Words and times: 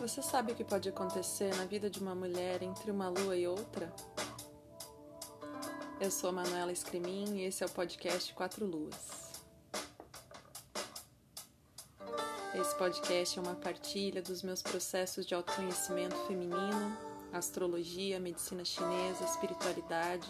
Você 0.00 0.20
sabe 0.20 0.52
o 0.52 0.54
que 0.54 0.62
pode 0.62 0.90
acontecer 0.90 1.54
na 1.56 1.64
vida 1.64 1.88
de 1.88 2.00
uma 2.00 2.14
mulher 2.14 2.62
entre 2.62 2.90
uma 2.90 3.08
lua 3.08 3.34
e 3.34 3.48
outra? 3.48 3.90
Eu 5.98 6.10
sou 6.10 6.28
a 6.28 6.32
Manuela 6.32 6.70
Escremin 6.70 7.38
e 7.38 7.44
esse 7.44 7.62
é 7.62 7.66
o 7.66 7.70
podcast 7.70 8.34
Quatro 8.34 8.66
Luas. 8.66 9.32
Esse 12.54 12.76
podcast 12.76 13.38
é 13.38 13.42
uma 13.42 13.54
partilha 13.54 14.20
dos 14.20 14.42
meus 14.42 14.60
processos 14.60 15.24
de 15.24 15.34
autoconhecimento 15.34 16.16
feminino, 16.26 16.96
astrologia, 17.32 18.20
medicina 18.20 18.66
chinesa, 18.66 19.24
espiritualidade, 19.24 20.28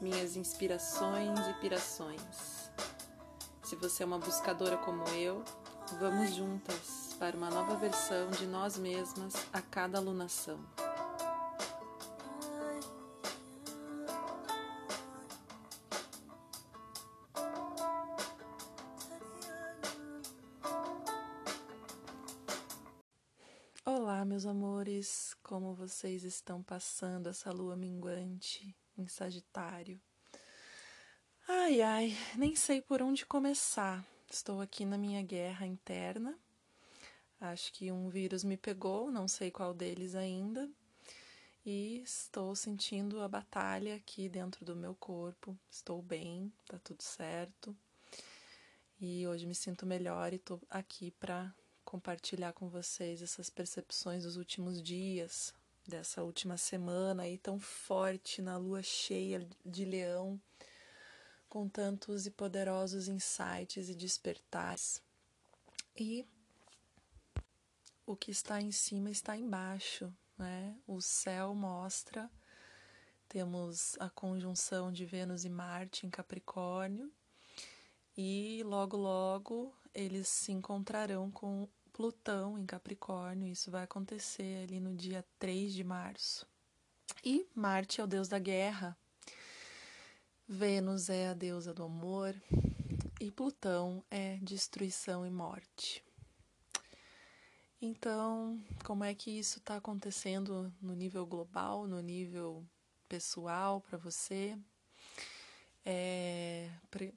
minhas 0.00 0.34
inspirações 0.34 1.38
e 1.38 1.54
pirações. 1.60 2.68
Se 3.62 3.76
você 3.76 4.02
é 4.02 4.06
uma 4.06 4.18
buscadora 4.18 4.76
como 4.76 5.06
eu, 5.10 5.44
vamos 6.00 6.34
juntas 6.34 7.01
para 7.22 7.36
uma 7.36 7.50
nova 7.50 7.76
versão 7.76 8.32
de 8.32 8.48
nós 8.48 8.76
mesmas 8.76 9.32
a 9.52 9.62
cada 9.62 9.96
alunação. 9.96 10.58
Olá, 23.84 24.24
meus 24.24 24.44
amores, 24.44 25.36
como 25.44 25.76
vocês 25.76 26.24
estão 26.24 26.60
passando 26.60 27.28
essa 27.28 27.52
lua 27.52 27.76
minguante 27.76 28.76
em 28.98 29.06
Sagitário? 29.06 30.02
Ai, 31.46 31.82
ai, 31.82 32.16
nem 32.34 32.56
sei 32.56 32.82
por 32.82 33.00
onde 33.00 33.24
começar. 33.24 34.04
Estou 34.28 34.60
aqui 34.60 34.84
na 34.84 34.98
minha 34.98 35.22
guerra 35.22 35.64
interna 35.64 36.36
Acho 37.42 37.72
que 37.72 37.90
um 37.90 38.08
vírus 38.08 38.44
me 38.44 38.56
pegou, 38.56 39.10
não 39.10 39.26
sei 39.26 39.50
qual 39.50 39.74
deles 39.74 40.14
ainda, 40.14 40.70
e 41.66 42.00
estou 42.04 42.54
sentindo 42.54 43.20
a 43.20 43.26
batalha 43.26 43.96
aqui 43.96 44.28
dentro 44.28 44.64
do 44.64 44.76
meu 44.76 44.94
corpo. 44.94 45.58
Estou 45.68 46.00
bem, 46.00 46.52
tá 46.68 46.78
tudo 46.78 47.02
certo. 47.02 47.76
E 49.00 49.26
hoje 49.26 49.44
me 49.44 49.56
sinto 49.56 49.84
melhor 49.84 50.32
e 50.32 50.36
estou 50.36 50.62
aqui 50.70 51.10
para 51.10 51.52
compartilhar 51.84 52.52
com 52.52 52.68
vocês 52.68 53.20
essas 53.20 53.50
percepções 53.50 54.22
dos 54.22 54.36
últimos 54.36 54.80
dias, 54.80 55.52
dessa 55.84 56.22
última 56.22 56.56
semana 56.56 57.24
aí 57.24 57.38
tão 57.38 57.58
forte 57.58 58.40
na 58.40 58.56
lua 58.56 58.84
cheia 58.84 59.44
de 59.66 59.84
leão, 59.84 60.40
com 61.48 61.68
tantos 61.68 62.24
e 62.24 62.30
poderosos 62.30 63.08
insights 63.08 63.88
e 63.88 63.96
despertares. 63.96 65.02
E 65.96 66.24
o 68.06 68.16
que 68.16 68.30
está 68.30 68.60
em 68.60 68.72
cima 68.72 69.10
está 69.10 69.36
embaixo, 69.36 70.12
né? 70.36 70.76
O 70.86 71.00
céu 71.00 71.54
mostra, 71.54 72.30
temos 73.28 73.96
a 74.00 74.10
conjunção 74.10 74.92
de 74.92 75.04
Vênus 75.04 75.44
e 75.44 75.48
Marte 75.48 76.06
em 76.06 76.10
Capricórnio, 76.10 77.10
e 78.16 78.62
logo 78.64 78.96
logo 78.96 79.74
eles 79.94 80.28
se 80.28 80.52
encontrarão 80.52 81.30
com 81.30 81.68
Plutão 81.92 82.58
em 82.58 82.64
Capricórnio, 82.64 83.52
isso 83.52 83.70
vai 83.70 83.84
acontecer 83.84 84.64
ali 84.64 84.80
no 84.80 84.94
dia 84.94 85.24
3 85.38 85.74
de 85.74 85.84
março. 85.84 86.46
E 87.24 87.46
Marte 87.54 88.00
é 88.00 88.04
o 88.04 88.06
deus 88.06 88.28
da 88.28 88.38
guerra, 88.38 88.96
Vênus 90.48 91.08
é 91.08 91.28
a 91.28 91.34
deusa 91.34 91.72
do 91.72 91.84
amor 91.84 92.34
e 93.20 93.30
Plutão 93.30 94.04
é 94.10 94.38
destruição 94.42 95.24
e 95.24 95.30
morte. 95.30 96.04
Então, 97.84 98.62
como 98.84 99.02
é 99.02 99.12
que 99.12 99.28
isso 99.28 99.58
está 99.58 99.76
acontecendo 99.76 100.72
no 100.80 100.94
nível 100.94 101.26
global, 101.26 101.84
no 101.88 102.00
nível 102.00 102.64
pessoal 103.08 103.80
para 103.80 103.98
você? 103.98 104.56
É, 105.84 106.70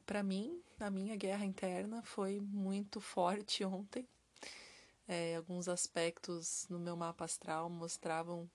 para 0.08 0.24
mim, 0.24 0.60
a 0.80 0.90
minha 0.90 1.16
guerra 1.16 1.46
interna 1.46 2.02
foi 2.02 2.40
muito 2.40 3.00
forte 3.00 3.64
ontem. 3.64 4.08
É, 5.08 5.36
alguns 5.36 5.68
aspectos 5.68 6.66
no 6.68 6.80
meu 6.80 6.96
mapa 6.96 7.26
astral 7.26 7.70
mostravam 7.70 8.50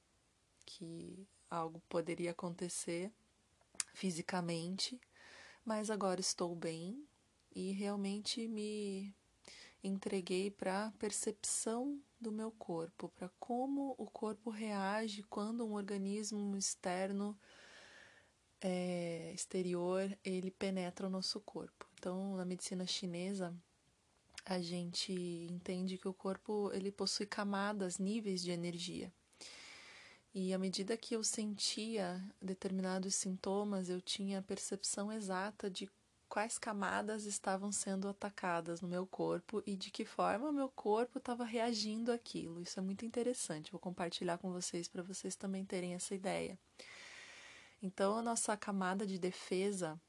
que 0.67 1.29
algo 1.49 1.81
poderia 1.89 2.33
acontecer 2.33 3.13
fisicamente, 3.95 5.01
mas 5.65 5.91
agora 5.91 6.19
estou 6.19 6.57
bem 6.57 7.07
e 7.55 7.71
realmente 7.71 8.49
me 8.49 9.15
entreguei 9.83 10.51
para 10.51 10.87
a 10.87 10.91
percepção 10.93 12.01
do 12.21 12.31
meu 12.31 12.51
corpo, 12.51 13.09
para 13.09 13.31
como 13.39 13.95
o 13.99 14.07
corpo 14.07 14.51
reage 14.51 15.23
quando 15.25 15.67
um 15.67 15.73
organismo 15.73 16.57
externo 16.57 17.39
é, 18.61 19.33
exterior 19.35 20.17
ele 20.25 20.51
penetra 20.51 21.07
o 21.07 21.11
nosso 21.11 21.41
corpo. 21.41 21.89
Então, 21.95 22.37
na 22.37 22.45
medicina 22.45 22.87
chinesa, 22.87 23.55
a 24.45 24.61
gente 24.61 25.13
entende 25.51 25.97
que 25.97 26.09
o 26.09 26.15
corpo 26.15 26.71
ele 26.73 26.91
possui 26.91 27.27
camadas, 27.27 27.99
níveis 27.99 28.43
de 28.43 28.51
energia. 28.51 29.13
E 30.33 30.55
à 30.55 30.59
medida 30.59 30.97
que 30.97 31.15
eu 31.17 31.25
sentia 31.25 32.23
determinados 32.41 33.15
sintomas, 33.17 33.89
eu 33.89 34.01
tinha 34.01 34.39
a 34.39 34.43
percepção 34.43 35.11
exata 35.11 35.69
de 35.69 35.91
quais 36.31 36.57
camadas 36.57 37.25
estavam 37.25 37.73
sendo 37.73 38.09
atacadas 38.09 38.81
no 38.81 38.87
meu 38.87 39.05
corpo 39.05 39.61
e 39.67 39.77
de 39.77 39.91
que 39.91 40.05
forma 40.05 40.49
o 40.49 40.53
meu 40.53 40.69
corpo 40.69 41.19
estava 41.19 41.45
reagindo 41.45 42.13
àquilo. 42.13 42.63
Isso 42.63 42.79
é 42.79 42.83
muito 42.83 43.05
interessante. 43.05 43.73
Vou 43.73 43.81
compartilhar 43.81 44.39
com 44.39 44.53
vocês 44.53 44.87
para 44.87 45.03
vocês 45.03 45.35
também 45.35 45.65
terem 45.65 45.95
essa 45.95 46.15
ideia. 46.15 46.57
Então, 47.83 48.17
a 48.17 48.23
nossa 48.23 48.57
camada 48.57 49.05
de 49.05 49.19
defesa 49.19 50.01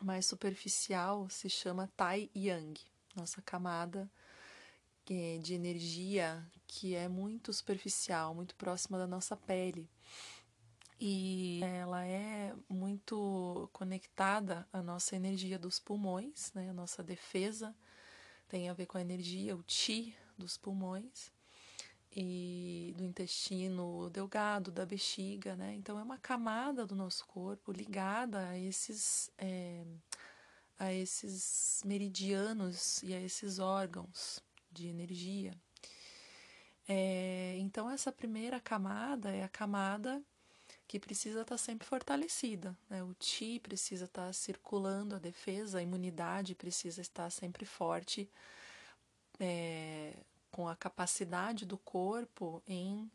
mais 0.00 0.24
superficial 0.24 1.28
se 1.28 1.50
chama 1.50 1.90
Tai 1.94 2.30
Yang, 2.34 2.80
nossa 3.14 3.42
camada 3.42 4.10
é 5.10 5.38
de 5.38 5.54
energia 5.54 6.42
que 6.68 6.94
é 6.94 7.08
muito 7.08 7.52
superficial, 7.52 8.32
muito 8.32 8.54
próxima 8.54 8.96
da 8.96 9.08
nossa 9.08 9.36
pele 9.36 9.90
e 11.00 11.60
ela 11.62 12.04
é 12.04 12.54
muito 12.68 13.70
conectada 13.72 14.68
à 14.70 14.82
nossa 14.82 15.16
energia 15.16 15.58
dos 15.58 15.78
pulmões, 15.78 16.52
né? 16.52 16.68
A 16.68 16.74
nossa 16.74 17.02
defesa 17.02 17.74
tem 18.46 18.68
a 18.68 18.74
ver 18.74 18.84
com 18.84 18.98
a 18.98 19.00
energia, 19.00 19.56
o 19.56 19.64
chi 19.66 20.14
dos 20.36 20.58
pulmões 20.58 21.32
e 22.14 22.92
do 22.98 23.04
intestino 23.04 24.10
delgado, 24.10 24.70
da 24.70 24.84
bexiga, 24.84 25.56
né? 25.56 25.74
Então 25.74 25.98
é 25.98 26.02
uma 26.02 26.18
camada 26.18 26.84
do 26.84 26.94
nosso 26.94 27.26
corpo 27.26 27.72
ligada 27.72 28.48
a 28.48 28.58
esses 28.58 29.30
é, 29.38 29.82
a 30.78 30.92
esses 30.92 31.82
meridianos 31.86 33.02
e 33.02 33.14
a 33.14 33.20
esses 33.20 33.58
órgãos 33.58 34.40
de 34.70 34.88
energia. 34.88 35.54
É, 36.86 37.56
então 37.58 37.90
essa 37.90 38.12
primeira 38.12 38.60
camada 38.60 39.30
é 39.30 39.42
a 39.42 39.48
camada 39.48 40.22
que 40.90 40.98
precisa 40.98 41.42
estar 41.42 41.54
tá 41.54 41.56
sempre 41.56 41.86
fortalecida. 41.86 42.76
Né? 42.88 43.00
O 43.04 43.14
Ti 43.14 43.60
precisa 43.60 44.06
estar 44.06 44.26
tá 44.26 44.32
circulando 44.32 45.14
a 45.14 45.20
defesa, 45.20 45.78
a 45.78 45.82
imunidade 45.82 46.52
precisa 46.56 47.00
estar 47.00 47.30
sempre 47.30 47.64
forte, 47.64 48.28
é, 49.38 50.16
com 50.50 50.66
a 50.66 50.74
capacidade 50.74 51.64
do 51.64 51.78
corpo 51.78 52.60
em 52.66 53.08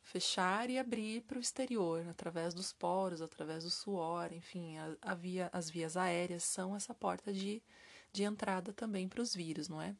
fechar 0.00 0.70
e 0.70 0.78
abrir 0.78 1.20
para 1.20 1.36
o 1.36 1.40
exterior, 1.42 2.08
através 2.08 2.54
dos 2.54 2.72
poros, 2.72 3.20
através 3.20 3.62
do 3.62 3.68
suor, 3.68 4.32
enfim, 4.32 4.78
a, 4.78 4.96
a 5.02 5.14
via, 5.14 5.50
as 5.52 5.68
vias 5.68 5.98
aéreas 5.98 6.44
são 6.44 6.74
essa 6.74 6.94
porta 6.94 7.30
de, 7.30 7.62
de 8.10 8.22
entrada 8.22 8.72
também 8.72 9.06
para 9.06 9.20
os 9.20 9.34
vírus, 9.34 9.68
não 9.68 9.82
é? 9.82 9.94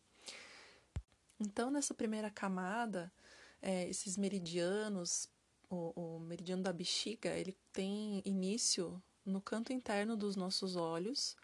Então, 1.39 1.71
nessa 1.71 1.93
primeira 1.93 2.31
camada, 2.31 3.12
é, 3.60 3.86
esses 3.86 4.16
meridianos 4.16 5.28
o, 5.70 6.16
o 6.16 6.20
meridiano 6.20 6.62
da 6.62 6.72
bexiga, 6.72 7.30
ele 7.30 7.56
tem 7.72 8.22
início 8.24 9.03
no 9.24 9.41
canto 9.41 9.72
interno 9.72 10.16
dos 10.16 10.36
nossos 10.36 10.76
olhos. 10.76 11.36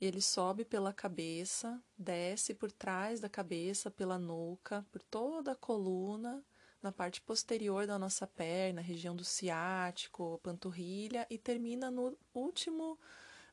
Ele 0.00 0.20
sobe 0.20 0.64
pela 0.64 0.92
cabeça, 0.92 1.82
desce 1.96 2.54
por 2.54 2.70
trás 2.70 3.20
da 3.20 3.28
cabeça, 3.28 3.90
pela 3.90 4.18
nuca, 4.18 4.86
por 4.92 5.02
toda 5.02 5.52
a 5.52 5.56
coluna, 5.56 6.44
na 6.82 6.92
parte 6.92 7.20
posterior 7.20 7.86
da 7.86 7.98
nossa 7.98 8.26
perna, 8.26 8.80
região 8.80 9.16
do 9.16 9.24
ciático, 9.24 10.38
panturrilha 10.42 11.26
e 11.30 11.38
termina 11.38 11.90
no 11.90 12.16
último 12.34 12.98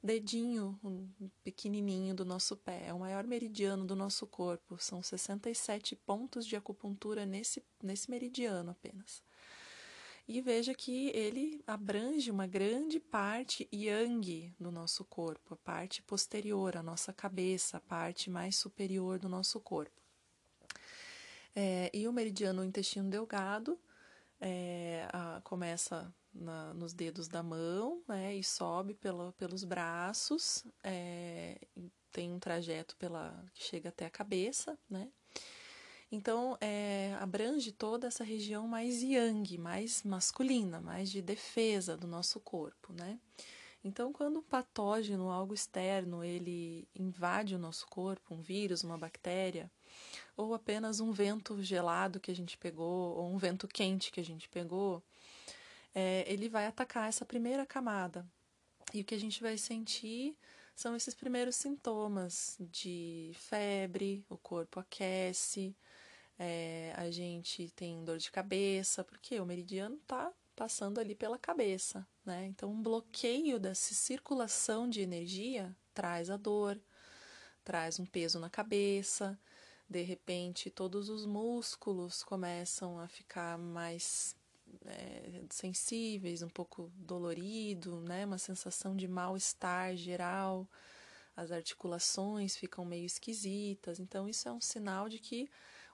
dedinho 0.04 0.78
um 0.84 1.10
pequenininho 1.44 2.14
do 2.14 2.26
nosso 2.26 2.58
pé. 2.58 2.88
É 2.88 2.94
o 2.94 3.00
maior 3.00 3.24
meridiano 3.24 3.86
do 3.86 3.96
nosso 3.96 4.28
corpo. 4.28 4.78
São 4.78 5.02
67 5.02 5.96
pontos 5.96 6.46
de 6.46 6.58
acupuntura 6.58 7.26
nesse, 7.26 7.64
nesse 7.82 8.12
meridiano 8.12 8.72
apenas 8.72 9.24
e 10.28 10.42
veja 10.42 10.74
que 10.74 11.10
ele 11.10 11.62
abrange 11.68 12.32
uma 12.32 12.48
grande 12.48 13.00
parte 13.00 13.68
yang 13.72 14.54
do 14.60 14.72
nosso 14.72 15.04
corpo, 15.04 15.54
a 15.54 15.58
parte 15.58 16.02
posterior, 16.02 16.78
a 16.78 16.84
nossa 16.84 17.12
cabeça, 17.12 17.78
a 17.78 17.82
parte 17.82 18.30
mais 18.30 18.56
superior 18.56 19.20
do 19.20 19.28
nosso 19.28 19.60
corpo. 19.60 20.02
É, 21.56 21.92
e 21.94 22.08
o 22.08 22.14
meridiano 22.14 22.64
intestino 22.64 23.10
delgado 23.10 23.80
é, 24.40 25.08
a, 25.12 25.42
começa 25.44 26.14
na, 26.34 26.74
nos 26.74 26.94
dedos 26.94 27.28
da 27.28 27.44
mão 27.44 28.02
né, 28.08 28.36
e 28.36 28.44
sobe 28.44 28.96
pela, 28.96 29.32
pelos 29.34 29.64
braços, 29.64 30.66
é, 30.84 31.60
tem 32.12 32.32
um 32.32 32.40
trajeto 32.40 32.96
pela 32.98 33.46
que 33.54 33.64
chega 33.64 33.90
até 33.90 34.06
a 34.06 34.10
cabeça, 34.10 34.78
né? 34.90 35.12
Então, 36.16 36.56
é, 36.62 37.18
abrange 37.20 37.72
toda 37.72 38.06
essa 38.06 38.24
região 38.24 38.68
mais 38.68 39.02
yang, 39.02 39.58
mais 39.58 40.04
masculina, 40.04 40.80
mais 40.80 41.10
de 41.10 41.24
defesa 41.24 41.98
do 41.98 42.06
nosso 42.06 42.40
corpo, 42.40 42.94
né? 42.94 43.18
Então, 43.84 44.14
quando 44.14 44.38
um 44.38 44.44
patógeno, 44.44 45.32
algo 45.32 45.56
externo, 45.56 46.24
ele 46.24 46.88
invade 46.94 47.56
o 47.56 47.58
nosso 47.58 47.88
corpo, 47.88 48.36
um 48.36 48.44
vírus, 48.44 48.84
uma 48.84 48.96
bactéria, 48.96 49.72
ou 50.38 50.54
apenas 50.54 51.00
um 51.00 51.12
vento 51.12 51.64
gelado 51.64 52.20
que 52.20 52.30
a 52.30 52.36
gente 52.36 52.60
pegou, 52.60 53.18
ou 53.18 53.34
um 53.34 53.38
vento 53.40 53.68
quente 53.68 54.12
que 54.12 54.20
a 54.20 54.24
gente 54.24 54.48
pegou, 54.50 55.02
é, 55.96 56.32
ele 56.32 56.48
vai 56.48 56.68
atacar 56.68 57.10
essa 57.10 57.26
primeira 57.26 57.66
camada. 57.66 58.24
E 58.94 59.02
o 59.02 59.04
que 59.04 59.16
a 59.16 59.20
gente 59.20 59.42
vai 59.42 59.58
sentir 59.58 60.38
são 60.76 60.96
esses 60.96 61.16
primeiros 61.16 61.56
sintomas 61.56 62.56
de 62.60 63.32
febre, 63.34 64.24
o 64.30 64.38
corpo 64.38 64.80
aquece, 64.80 65.76
é, 66.38 66.94
a 66.96 67.10
gente 67.12 67.70
tem 67.72 68.04
dor 68.04 68.18
de 68.18 68.32
cabeça, 68.32 69.04
porque 69.04 69.40
o 69.40 69.46
meridiano 69.46 69.96
está 69.96 70.32
passando 70.56 71.00
ali 71.00 71.16
pela 71.16 71.38
cabeça, 71.38 72.08
né? 72.26 72.46
Então, 72.46 72.72
um 72.72 72.82
bloqueio 72.82 73.60
dessa 73.60 73.94
circulação 73.94 74.90
de 74.90 75.02
energia 75.02 75.76
traz 75.94 76.30
a 76.30 76.38
dor, 76.38 76.80
traz 77.64 78.00
um 78.00 78.06
peso 78.06 78.40
na 78.40 78.50
cabeça, 78.50 79.40
de 79.90 80.02
repente 80.02 80.70
todos 80.70 81.10
os 81.10 81.26
músculos 81.26 82.24
começam 82.24 83.00
a 83.00 83.08
ficar 83.08 83.58
mais 83.58 84.36
é, 84.86 85.42
sensíveis, 85.50 86.42
um 86.42 86.50
pouco 86.50 86.92
dolorido, 86.96 88.02
né? 88.02 88.26
Uma 88.26 88.38
sensação 88.38 88.96
de 88.96 89.08
mal-estar 89.08 89.96
geral, 89.96 90.68
as 91.36 91.52
articulações 91.52 92.56
ficam 92.56 92.86
meio 92.86 93.06
esquisitas. 93.06 94.00
Então, 94.00 94.28
isso 94.28 94.48
é 94.48 94.52
um 94.52 94.62
sinal 94.62 95.10
de 95.10 95.20
que 95.20 95.50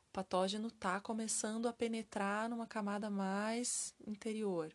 o 0.10 0.12
patógeno 0.12 0.70
está 0.70 1.00
começando 1.00 1.68
a 1.68 1.74
penetrar 1.74 2.50
numa 2.50 2.66
camada 2.66 3.10
mais 3.12 3.94
interior. 4.08 4.74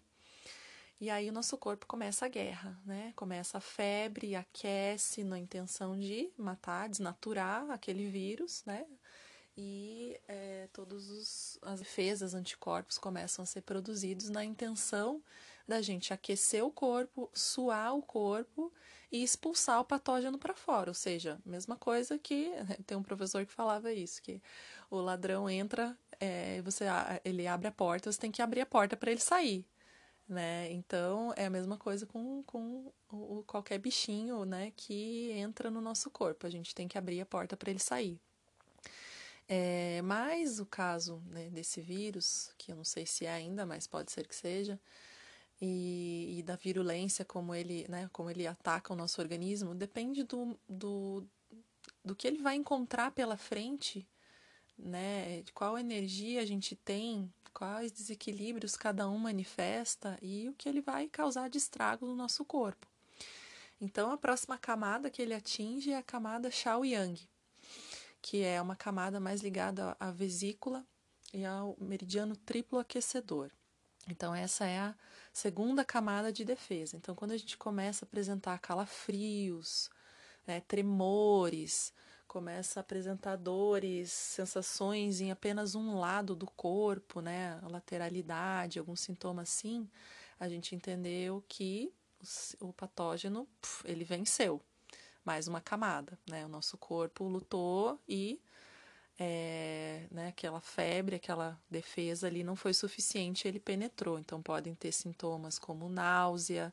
E 1.01 1.11
aí 1.11 1.29
o 1.29 1.33
nosso 1.33 1.59
corpo 1.59 1.87
começa 1.87 2.25
a 2.25 2.29
guerra, 2.29 2.81
né? 2.87 3.13
Começa 3.17 3.59
a 3.59 3.61
febre, 3.61 4.37
aquece 4.37 5.25
na 5.25 5.39
intenção 5.39 5.99
de 5.99 6.31
matar, 6.39 6.89
desnaturar 6.89 7.69
aquele 7.71 8.09
vírus, 8.09 8.63
né? 8.65 8.87
E 9.57 10.19
é, 10.29 10.69
todas 10.73 11.59
as 11.63 11.81
defesas, 11.81 12.33
anticorpos 12.33 12.97
começam 12.97 13.43
a 13.43 13.47
ser 13.47 13.63
produzidos 13.63 14.29
na 14.29 14.45
intenção 14.45 15.21
da 15.67 15.81
gente 15.81 16.13
aquecer 16.13 16.65
o 16.65 16.71
corpo, 16.71 17.31
suar 17.33 17.95
o 17.95 18.03
corpo 18.03 18.73
e 19.11 19.23
expulsar 19.23 19.81
o 19.81 19.85
patógeno 19.85 20.39
para 20.39 20.55
fora. 20.55 20.91
Ou 20.91 20.95
seja, 20.95 21.41
mesma 21.45 21.77
coisa 21.77 22.19
que 22.19 22.51
tem 22.87 22.97
um 22.97 23.03
professor 23.03 23.47
que 23.47 23.53
falava 23.53 23.93
isso, 23.93 24.21
que 24.23 24.43
o 24.91 24.97
ladrão 24.97 25.49
entra, 25.49 25.97
é, 26.21 26.61
você 26.63 26.85
ele 27.25 27.47
abre 27.47 27.69
a 27.69 27.73
porta, 27.73 28.11
você 28.11 28.21
tem 28.21 28.31
que 28.31 28.43
abrir 28.43 28.61
a 28.61 28.67
porta 28.67 28.97
para 28.97 29.11
ele 29.11 29.21
sair. 29.21 29.65
Né? 30.27 30.73
Então 30.73 31.35
é 31.37 31.45
a 31.45 31.51
mesma 31.51 31.77
coisa 31.77 32.07
com, 32.07 32.43
com 32.45 32.91
o, 33.13 33.45
qualquer 33.47 33.79
bichinho 33.79 34.45
né, 34.47 34.73
que 34.75 35.31
entra 35.33 35.71
no 35.71 35.81
nosso 35.81 36.11
corpo. 36.11 36.47
A 36.47 36.51
gente 36.51 36.75
tem 36.75 36.89
que 36.89 36.99
abrir 36.99 37.21
a 37.21 37.27
porta 37.27 37.57
para 37.57 37.71
ele 37.71 37.79
sair. 37.79 38.19
É, 39.47 40.01
mas 40.03 40.59
o 40.59 40.67
caso 40.67 41.23
né, 41.27 41.51
desse 41.51 41.81
vírus, 41.81 42.51
que 42.57 42.73
eu 42.73 42.77
não 42.77 42.85
sei 42.85 43.05
se 43.05 43.27
é 43.27 43.33
ainda, 43.33 43.67
mas 43.67 43.87
pode 43.87 44.11
ser 44.11 44.27
que 44.27 44.35
seja, 44.35 44.81
e, 45.65 46.39
e, 46.39 46.43
da 46.43 46.57
virulência, 46.57 47.25
como 47.25 47.55
ele, 47.55 47.87
né, 47.89 48.09
como 48.13 48.31
ele 48.31 48.47
ataca 48.47 48.93
o 48.93 48.97
nosso 48.97 49.21
organismo, 49.21 49.75
depende 49.75 50.23
do, 50.23 50.59
do, 50.69 51.27
do 52.05 52.15
que 52.15 52.27
ele 52.27 52.43
vai 52.43 52.57
encontrar 52.57 53.11
pela 53.13 53.37
frente, 53.37 54.07
né, 54.79 55.41
de 55.43 55.53
qual 55.53 55.79
energia 55.79 56.43
a 56.43 56.45
gente 56.45 56.77
tem, 56.77 57.33
quais 57.53 57.91
desequilíbrios 57.93 58.77
cada 58.77 59.09
um 59.09 59.17
manifesta 59.17 60.19
e 60.21 60.49
o 60.49 60.55
que 60.55 60.69
ele 60.69 60.81
vai 60.81 61.09
causar 61.09 61.49
de 61.49 61.57
estrago 61.57 62.07
no 62.07 62.15
nosso 62.15 62.45
corpo. 62.45 62.87
Então, 63.81 64.13
a 64.13 64.19
próxima 64.19 64.59
camada 64.59 65.11
que 65.11 65.23
ele 65.23 65.35
atinge 65.35 65.93
é 65.93 65.97
a 65.97 66.03
camada 66.03 66.51
Shao 66.51 66.85
Yang, 66.85 67.29
que 68.21 68.43
é 68.43 68.61
uma 68.61 68.77
camada 68.77 69.19
mais 69.19 69.41
ligada 69.41 69.97
à 69.99 70.11
vesícula 70.11 70.85
e 71.33 71.45
ao 71.45 71.77
meridiano 71.81 72.37
triplo 72.37 72.79
aquecedor. 72.79 73.51
Então, 74.09 74.35
essa 74.35 74.67
é 74.67 74.79
a 74.79 74.95
segunda 75.33 75.85
camada 75.85 76.33
de 76.33 76.45
defesa. 76.45 76.97
Então, 76.97 77.15
quando 77.15 77.33
a 77.33 77.37
gente 77.37 77.57
começa 77.57 78.05
a 78.05 78.07
apresentar 78.07 78.59
calafrios, 78.59 79.91
né, 80.47 80.61
tremores, 80.61 81.93
começa 82.29 82.81
a 82.81 82.83
apresentar 82.83 83.37
dores, 83.37 84.13
sensações 84.13 85.21
em 85.21 85.31
apenas 85.31 85.75
um 85.75 85.99
lado 85.99 86.35
do 86.35 86.47
corpo, 86.47 87.21
né, 87.21 87.59
lateralidade, 87.63 88.79
algum 88.79 88.97
sintoma 88.97 89.43
assim, 89.43 89.89
a 90.39 90.49
gente 90.49 90.75
entendeu 90.75 91.45
que 91.49 91.93
o 92.61 92.73
patógeno 92.73 93.47
ele 93.85 94.05
venceu. 94.05 94.61
Mais 95.25 95.49
uma 95.49 95.61
camada, 95.61 96.19
né? 96.29 96.45
O 96.45 96.49
nosso 96.49 96.77
corpo 96.77 97.25
lutou 97.25 97.99
e 98.07 98.39
é, 99.19 100.07
né, 100.11 100.29
aquela 100.29 100.61
febre, 100.61 101.17
aquela 101.17 101.61
defesa 101.71 102.27
ali 102.27 102.43
não 102.43 102.57
foi 102.57 102.75
suficiente, 102.75 103.47
ele 103.47 103.61
penetrou. 103.61 104.19
Então 104.19 104.43
podem 104.43 104.75
ter 104.75 104.93
sintomas 104.93 105.59
como 105.59 105.89
náusea, 105.89 106.73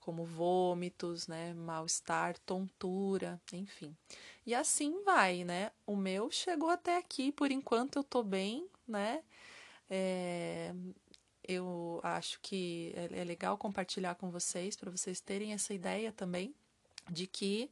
como 0.00 0.24
vômitos, 0.24 1.26
né, 1.26 1.52
mal-estar, 1.54 2.38
tontura, 2.40 3.40
enfim. 3.52 3.96
E 4.46 4.54
assim 4.54 5.02
vai, 5.04 5.44
né? 5.44 5.70
O 5.86 5.96
meu 5.96 6.30
chegou 6.30 6.70
até 6.70 6.96
aqui, 6.96 7.30
por 7.32 7.50
enquanto 7.50 7.96
eu 7.96 8.04
tô 8.04 8.22
bem, 8.22 8.66
né? 8.86 9.22
É, 9.90 10.74
eu 11.46 12.00
acho 12.02 12.38
que 12.40 12.92
é, 12.94 13.20
é 13.20 13.24
legal 13.24 13.56
compartilhar 13.58 14.14
com 14.14 14.30
vocês, 14.30 14.76
para 14.76 14.90
vocês 14.90 15.20
terem 15.20 15.52
essa 15.52 15.74
ideia 15.74 16.12
também 16.12 16.54
de 17.10 17.26
que 17.26 17.70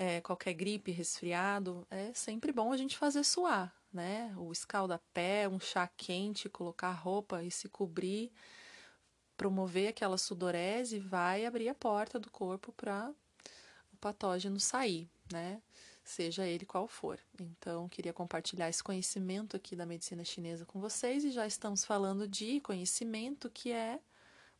é, 0.00 0.18
qualquer 0.22 0.54
gripe, 0.54 0.90
resfriado, 0.90 1.86
é 1.90 2.10
sempre 2.14 2.52
bom 2.52 2.72
a 2.72 2.76
gente 2.78 2.96
fazer 2.96 3.22
suar, 3.22 3.70
né? 3.92 4.34
O 4.38 4.50
escaldapé, 4.50 5.46
um 5.46 5.60
chá 5.60 5.86
quente, 5.94 6.48
colocar 6.48 6.92
roupa 6.92 7.42
e 7.42 7.50
se 7.50 7.68
cobrir, 7.68 8.32
promover 9.36 9.88
aquela 9.88 10.16
sudorese, 10.16 10.98
vai 10.98 11.44
abrir 11.44 11.68
a 11.68 11.74
porta 11.74 12.18
do 12.18 12.30
corpo 12.30 12.72
para 12.72 13.12
o 13.92 13.96
patógeno 13.98 14.58
sair, 14.58 15.06
né? 15.30 15.60
Seja 16.02 16.46
ele 16.46 16.64
qual 16.64 16.88
for. 16.88 17.20
Então, 17.38 17.86
queria 17.86 18.14
compartilhar 18.14 18.70
esse 18.70 18.82
conhecimento 18.82 19.54
aqui 19.54 19.76
da 19.76 19.84
medicina 19.84 20.24
chinesa 20.24 20.64
com 20.64 20.80
vocês 20.80 21.24
e 21.24 21.30
já 21.30 21.46
estamos 21.46 21.84
falando 21.84 22.26
de 22.26 22.58
conhecimento 22.62 23.50
que 23.50 23.70
é 23.70 24.00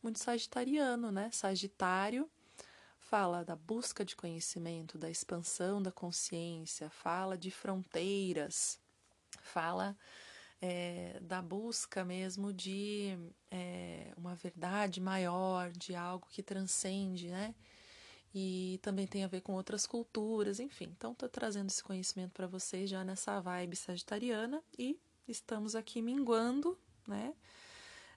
muito 0.03 0.19
sagitariano, 0.19 1.11
né? 1.11 1.31
Sagitário 1.31 2.29
fala 3.11 3.43
da 3.43 3.57
busca 3.57 4.05
de 4.05 4.15
conhecimento, 4.15 4.97
da 4.97 5.09
expansão 5.09 5.83
da 5.83 5.91
consciência, 5.91 6.89
fala 6.89 7.37
de 7.37 7.51
fronteiras, 7.51 8.79
fala 9.41 9.97
é, 10.61 11.19
da 11.19 11.41
busca 11.41 12.05
mesmo 12.05 12.53
de 12.53 13.17
é, 13.51 14.13
uma 14.15 14.33
verdade 14.33 15.01
maior, 15.01 15.71
de 15.71 15.93
algo 15.93 16.25
que 16.29 16.41
transcende, 16.41 17.27
né? 17.27 17.53
E 18.33 18.79
também 18.81 19.05
tem 19.05 19.25
a 19.25 19.27
ver 19.27 19.41
com 19.41 19.55
outras 19.55 19.85
culturas, 19.85 20.61
enfim. 20.61 20.85
Então, 20.97 21.11
estou 21.11 21.27
trazendo 21.27 21.67
esse 21.67 21.83
conhecimento 21.83 22.31
para 22.31 22.47
vocês 22.47 22.89
já 22.89 23.03
nessa 23.03 23.41
vibe 23.41 23.75
sagitariana 23.75 24.63
e 24.79 24.97
estamos 25.27 25.75
aqui 25.75 26.01
minguando, 26.01 26.79
né? 27.05 27.33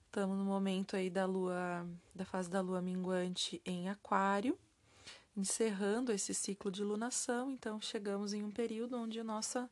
Estamos 0.07 0.39
no 0.39 0.45
momento 0.45 0.95
aí 0.95 1.11
da 1.11 1.27
lua, 1.27 1.85
da 2.15 2.25
fase 2.25 2.49
da 2.49 2.61
lua 2.61 2.81
minguante 2.81 3.61
em 3.67 3.89
Aquário 3.89 4.57
encerrando 5.37 6.13
esse 6.13 6.33
ciclo 6.33 6.71
de 6.71 6.83
lunação, 6.83 7.51
então 7.51 7.81
chegamos 7.81 8.33
em 8.33 8.43
um 8.43 8.51
período 8.51 8.97
onde 8.97 9.21
o 9.21 9.25
nosso 9.25 9.69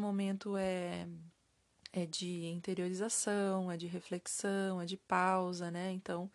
momento 0.00 0.56
é, 0.56 1.06
é 1.92 2.06
de 2.06 2.46
interiorização, 2.46 3.70
é 3.70 3.76
de 3.76 3.86
reflexão, 3.86 4.80
é 4.80 4.86
de 4.86 4.96
pausa, 4.96 5.70
né? 5.70 5.92
Então, 5.92 6.30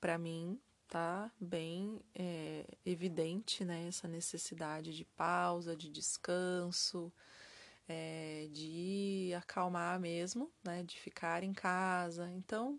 para 0.00 0.18
mim, 0.18 0.58
tá 0.88 1.30
bem 1.40 2.00
é, 2.14 2.64
evidente 2.84 3.64
né, 3.64 3.88
essa 3.88 4.06
necessidade 4.06 4.94
de 4.94 5.04
pausa, 5.04 5.74
de 5.74 5.88
descanso, 5.90 7.12
é, 7.88 8.48
de 8.52 9.32
acalmar 9.36 9.98
mesmo, 9.98 10.50
né, 10.62 10.82
de 10.82 10.98
ficar 10.98 11.42
em 11.42 11.52
casa. 11.52 12.30
Então, 12.30 12.78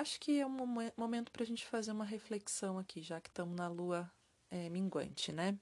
Acho 0.00 0.18
que 0.20 0.40
é 0.40 0.46
um 0.46 0.66
momento 0.96 1.30
para 1.30 1.42
a 1.42 1.46
gente 1.46 1.66
fazer 1.66 1.92
uma 1.92 2.04
reflexão 2.04 2.78
aqui, 2.78 3.02
já 3.02 3.20
que 3.20 3.28
estamos 3.28 3.54
na 3.54 3.68
lua 3.68 4.10
é, 4.50 4.70
minguante, 4.70 5.32
né? 5.32 5.58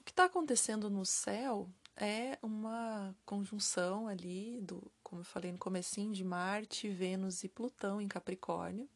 O 0.00 0.04
que 0.04 0.10
está 0.10 0.24
acontecendo 0.24 0.90
no 0.90 1.06
céu 1.06 1.70
é 1.96 2.36
uma 2.42 3.14
conjunção 3.24 4.08
ali 4.08 4.60
do, 4.60 4.90
como 5.02 5.20
eu 5.20 5.24
falei 5.24 5.52
no 5.52 5.58
comecinho, 5.58 6.12
de 6.12 6.24
Marte, 6.24 6.88
Vênus 6.88 7.44
e 7.44 7.48
Plutão 7.48 8.00
em 8.00 8.08
Capricórnio. 8.08 8.88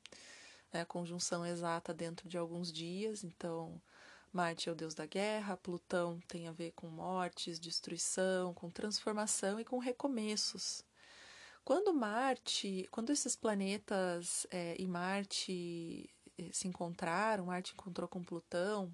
É 0.73 0.81
a 0.81 0.87
conjunção 0.87 1.47
exata 1.47 1.95
dentro 1.95 2.29
de 2.29 2.37
alguns 2.37 2.73
dias, 2.73 3.23
então 3.23 3.81
Marte 4.33 4.69
é 4.69 4.73
o 4.73 4.75
deus 4.75 4.95
da 4.95 5.07
guerra, 5.07 5.57
Plutão 5.57 6.19
tem 6.27 6.49
a 6.49 6.53
ver 6.53 6.73
com 6.73 6.89
mortes, 6.89 7.61
destruição, 7.61 8.53
com 8.53 8.69
transformação 8.69 9.61
e 9.61 9.65
com 9.65 9.79
recomeços. 9.79 10.83
Quando 11.65 11.93
Marte, 11.93 12.89
quando 12.91 13.11
esses 13.11 13.37
planetas 13.37 14.47
é, 14.51 14.75
e 14.79 14.87
Marte 14.87 16.09
é, 16.39 16.51
se 16.53 16.67
encontraram, 16.67 17.47
Marte 17.47 17.73
encontrou 17.75 18.09
com 18.09 18.23
Plutão, 18.23 18.93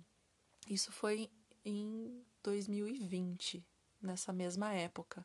isso 0.68 0.90
foi 0.90 1.30
em 1.64 2.25
2020, 2.42 3.64
nessa 4.02 4.33
mesma 4.33 4.73
época. 4.73 5.25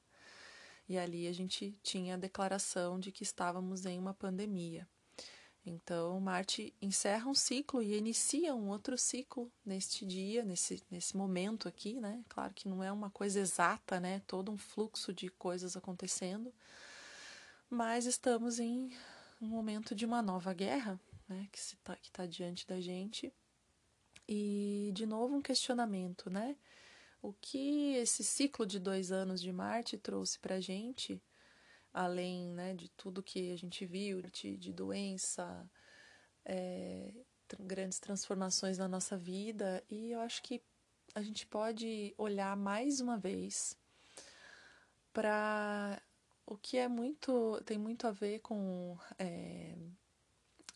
E 0.87 0.97
ali 0.97 1.27
a 1.27 1.33
gente 1.33 1.77
tinha 1.83 2.15
a 2.15 2.17
declaração 2.17 2.99
de 2.99 3.11
que 3.11 3.23
estávamos 3.23 3.85
em 3.85 3.99
uma 3.99 4.13
pandemia. 4.13 4.87
Então, 5.65 6.19
Marte 6.19 6.73
encerra 6.81 7.29
um 7.29 7.35
ciclo 7.35 7.81
e 7.83 7.95
inicia 7.95 8.55
um 8.55 8.69
outro 8.69 8.97
ciclo 8.97 9.51
neste 9.63 10.05
dia, 10.05 10.43
nesse, 10.43 10.81
nesse 10.89 11.15
momento 11.15 11.67
aqui, 11.67 11.99
né? 11.99 12.23
Claro 12.27 12.53
que 12.53 12.67
não 12.67 12.83
é 12.83 12.91
uma 12.91 13.09
coisa 13.09 13.39
exata, 13.39 13.99
né? 13.99 14.21
Todo 14.25 14.51
um 14.51 14.57
fluxo 14.57 15.13
de 15.13 15.29
coisas 15.29 15.77
acontecendo, 15.77 16.53
mas 17.69 18.05
estamos 18.05 18.59
em 18.59 18.91
um 19.41 19.47
momento 19.47 19.93
de 19.93 20.05
uma 20.05 20.21
nova 20.21 20.53
guerra, 20.53 20.99
né? 21.27 21.47
Que 21.51 21.57
está 21.57 21.97
tá 22.11 22.25
diante 22.25 22.65
da 22.67 22.81
gente. 22.81 23.33
E, 24.27 24.91
de 24.93 25.05
novo, 25.05 25.35
um 25.35 25.41
questionamento, 25.41 26.29
né? 26.29 26.55
O 27.21 27.33
que 27.33 27.95
esse 27.95 28.23
ciclo 28.23 28.65
de 28.65 28.79
dois 28.79 29.11
anos 29.11 29.41
de 29.41 29.51
Marte 29.51 29.97
trouxe 29.97 30.39
para 30.39 30.55
a 30.55 30.61
gente, 30.61 31.21
além 31.93 32.53
né, 32.53 32.73
de 32.73 32.89
tudo 32.89 33.23
que 33.23 33.51
a 33.51 33.57
gente 33.57 33.85
viu, 33.85 34.21
de, 34.21 34.55
de 34.55 34.71
doença, 34.71 35.69
é, 36.45 37.13
grandes 37.59 37.99
transformações 37.99 38.77
na 38.77 38.87
nossa 38.87 39.17
vida, 39.17 39.83
e 39.89 40.11
eu 40.11 40.21
acho 40.21 40.41
que 40.41 40.61
a 41.13 41.21
gente 41.21 41.45
pode 41.45 42.13
olhar 42.17 42.55
mais 42.55 43.01
uma 43.01 43.17
vez 43.17 43.77
para 45.11 46.01
o 46.49 46.57
que 46.57 46.77
é 46.77 46.87
muito 46.87 47.61
tem 47.63 47.77
muito 47.77 48.07
a 48.07 48.11
ver 48.11 48.39
com 48.39 48.97
é, 49.19 49.77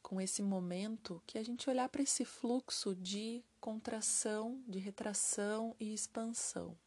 com 0.03 0.21
esse 0.21 0.43
momento 0.43 1.21
que 1.25 1.39
a 1.39 1.43
gente 1.43 1.67
olhar 1.67 1.89
para 1.89 2.03
esse 2.03 2.23
fluxo 2.23 2.93
de 2.93 3.43
contração, 3.59 4.61
de 4.67 4.77
retração 4.77 5.75
e 5.79 5.91
expansão. 5.91 6.77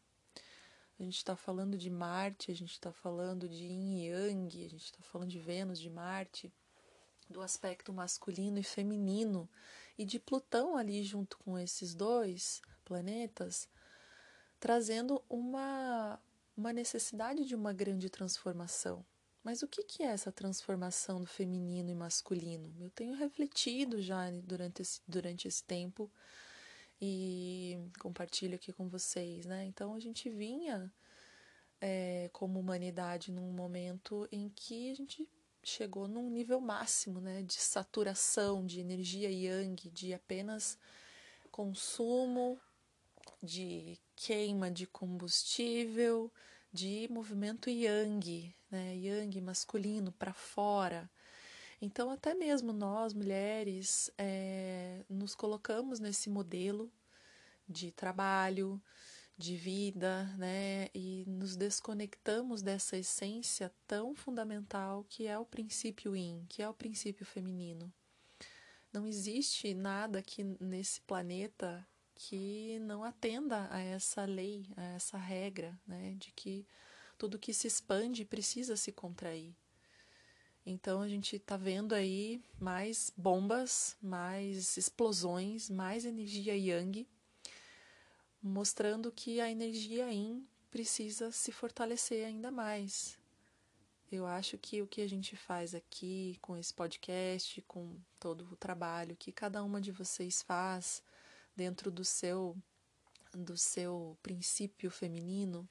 A 0.97 1.03
gente 1.03 1.17
está 1.17 1.35
falando 1.35 1.77
de 1.77 1.89
Marte, 1.89 2.49
a 2.49 2.55
gente 2.55 2.71
está 2.71 2.91
falando 2.93 3.49
de 3.49 3.65
Yin 3.65 4.05
Yang, 4.05 4.65
a 4.65 4.69
gente 4.69 4.85
está 4.85 5.03
falando 5.03 5.29
de 5.29 5.39
Vênus, 5.39 5.79
de 5.79 5.89
Marte, 5.89 6.51
do 7.29 7.41
aspecto 7.41 7.91
masculino 7.91 8.57
e 8.57 8.63
feminino, 8.63 9.49
e 9.97 10.05
de 10.05 10.17
Plutão 10.17 10.77
ali 10.77 11.03
junto 11.03 11.37
com 11.39 11.59
esses 11.59 11.93
dois 11.93 12.61
planetas, 12.85 13.67
trazendo 14.59 15.21
uma, 15.29 16.19
uma 16.57 16.73
necessidade 16.73 17.45
de 17.45 17.55
uma 17.55 17.71
grande 17.71 18.09
transformação. 18.09 19.05
Mas 19.43 19.61
o 19.61 19.67
que, 19.67 20.03
é 20.03 20.07
essa 20.07 20.31
transformação 20.31 21.21
do 21.21 21.27
feminino 21.27 21.89
e 21.89 21.95
masculino? 21.95 22.75
Eu 22.79 22.89
tenho 22.89 23.13
refletido 23.13 24.01
já 24.01 24.29
durante 24.43 24.81
esse, 24.81 24.99
durante 25.07 25.47
esse 25.47 25.63
tempo 25.63 26.11
e 26.99 27.79
compartilho 27.99 28.55
aqui 28.55 28.73
com 28.73 28.89
vocês, 28.89 29.45
né? 29.45 29.65
Então 29.65 29.93
a 29.93 29.99
gente 29.99 30.29
vinha 30.29 30.91
é, 31.79 32.29
como 32.33 32.59
humanidade 32.59 33.31
num 33.31 33.53
momento 33.53 34.27
em 34.31 34.49
que 34.49 34.91
a 34.91 34.95
gente 34.95 35.29
chegou 35.63 36.07
num 36.07 36.29
nível 36.29 36.59
máximo, 36.59 37.21
né? 37.21 37.41
De 37.43 37.53
saturação 37.53 38.65
de 38.65 38.81
energia 38.81 39.29
yang, 39.29 39.89
de 39.91 40.13
apenas 40.13 40.77
consumo, 41.51 42.59
de 43.41 43.97
queima 44.17 44.71
de 44.71 44.87
combustível, 44.87 46.33
de 46.73 47.07
movimento 47.09 47.69
yang, 47.69 48.53
né? 48.69 48.97
Yang 48.97 49.39
masculino 49.39 50.11
para 50.11 50.33
fora. 50.33 51.09
Então, 51.79 52.09
até 52.09 52.33
mesmo 52.33 52.73
nós, 52.73 53.13
mulheres, 53.13 54.11
é, 54.17 55.05
nos 55.07 55.35
colocamos 55.35 55.99
nesse 55.99 56.29
modelo 56.29 56.91
de 57.69 57.91
trabalho, 57.91 58.81
de 59.37 59.55
vida, 59.55 60.23
né? 60.35 60.89
E 60.95 61.23
nos 61.27 61.55
desconectamos 61.55 62.63
dessa 62.63 62.97
essência 62.97 63.71
tão 63.85 64.15
fundamental 64.15 65.05
que 65.07 65.27
é 65.27 65.37
o 65.37 65.45
princípio 65.45 66.15
Yin, 66.15 66.43
que 66.49 66.63
é 66.63 66.67
o 66.67 66.73
princípio 66.73 67.25
feminino. 67.25 67.93
Não 68.91 69.05
existe 69.05 69.75
nada 69.75 70.19
aqui 70.19 70.43
nesse 70.59 71.01
planeta 71.01 71.87
que 72.17 72.79
não 72.79 73.03
atenda 73.03 73.67
a 73.71 73.79
essa 73.79 74.25
lei, 74.25 74.67
a 74.75 74.83
essa 74.95 75.17
regra, 75.17 75.79
né, 75.85 76.15
de 76.17 76.31
que 76.31 76.65
tudo 77.17 77.39
que 77.39 77.53
se 77.53 77.67
expande 77.67 78.25
precisa 78.25 78.75
se 78.75 78.91
contrair. 78.91 79.55
Então 80.65 81.01
a 81.01 81.07
gente 81.07 81.37
está 81.37 81.55
vendo 81.55 81.93
aí 81.93 82.41
mais 82.59 83.13
bombas, 83.15 83.95
mais 84.01 84.75
explosões, 84.75 85.69
mais 85.69 86.03
energia 86.03 86.57
yang, 86.57 87.07
mostrando 88.41 89.11
que 89.11 89.39
a 89.39 89.49
energia 89.49 90.11
yin 90.11 90.45
precisa 90.69 91.31
se 91.31 91.51
fortalecer 91.51 92.25
ainda 92.25 92.51
mais. 92.51 93.17
Eu 94.11 94.25
acho 94.25 94.57
que 94.57 94.81
o 94.81 94.87
que 94.87 95.01
a 95.01 95.07
gente 95.07 95.35
faz 95.35 95.73
aqui 95.75 96.37
com 96.41 96.57
esse 96.57 96.73
podcast, 96.73 97.61
com 97.61 97.97
todo 98.19 98.47
o 98.51 98.55
trabalho 98.55 99.15
que 99.15 99.31
cada 99.31 99.63
uma 99.63 99.81
de 99.81 99.91
vocês 99.91 100.41
faz, 100.41 101.03
dentro 101.57 101.91
do 101.91 102.05
seu 102.05 102.55
do 103.33 103.57
seu 103.57 104.17
princípio 104.23 104.89
feminino, 104.89 105.69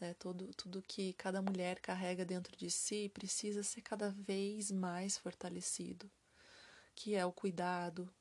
né, 0.00 0.14
todo, 0.14 0.50
tudo 0.54 0.82
que 0.82 1.12
cada 1.12 1.42
mulher 1.42 1.78
carrega 1.80 2.24
dentro 2.24 2.56
de 2.56 2.70
si 2.70 3.10
precisa 3.10 3.62
ser 3.62 3.82
cada 3.82 4.10
vez 4.10 4.70
mais 4.70 5.18
fortalecido, 5.18 6.10
que 6.94 7.14
é 7.14 7.24
o 7.24 7.32
cuidado, 7.32 8.12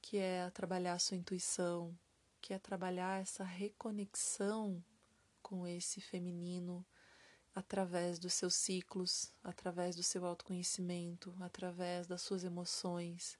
que 0.00 0.18
é 0.18 0.48
trabalhar 0.50 0.94
a 0.94 0.98
sua 0.98 1.16
intuição, 1.16 1.98
que 2.40 2.54
é 2.54 2.58
trabalhar 2.58 3.20
essa 3.20 3.44
reconexão 3.44 4.82
com 5.42 5.66
esse 5.66 6.00
feminino 6.00 6.86
através 7.54 8.18
dos 8.18 8.32
seus 8.32 8.54
ciclos, 8.54 9.32
através 9.42 9.94
do 9.94 10.02
seu 10.02 10.24
autoconhecimento, 10.24 11.34
através 11.40 12.06
das 12.06 12.22
suas 12.22 12.44
emoções. 12.44 13.38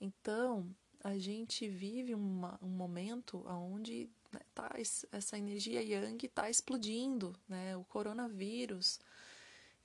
Então, 0.00 0.74
a 1.06 1.16
gente 1.18 1.68
vive 1.68 2.14
uma, 2.14 2.58
um 2.60 2.68
momento 2.68 3.44
onde 3.46 4.10
né, 4.32 4.40
tá, 4.52 4.74
essa 5.12 5.38
energia 5.38 5.80
yang 5.80 6.26
está 6.26 6.50
explodindo. 6.50 7.32
Né? 7.48 7.76
O 7.76 7.84
coronavírus 7.84 8.98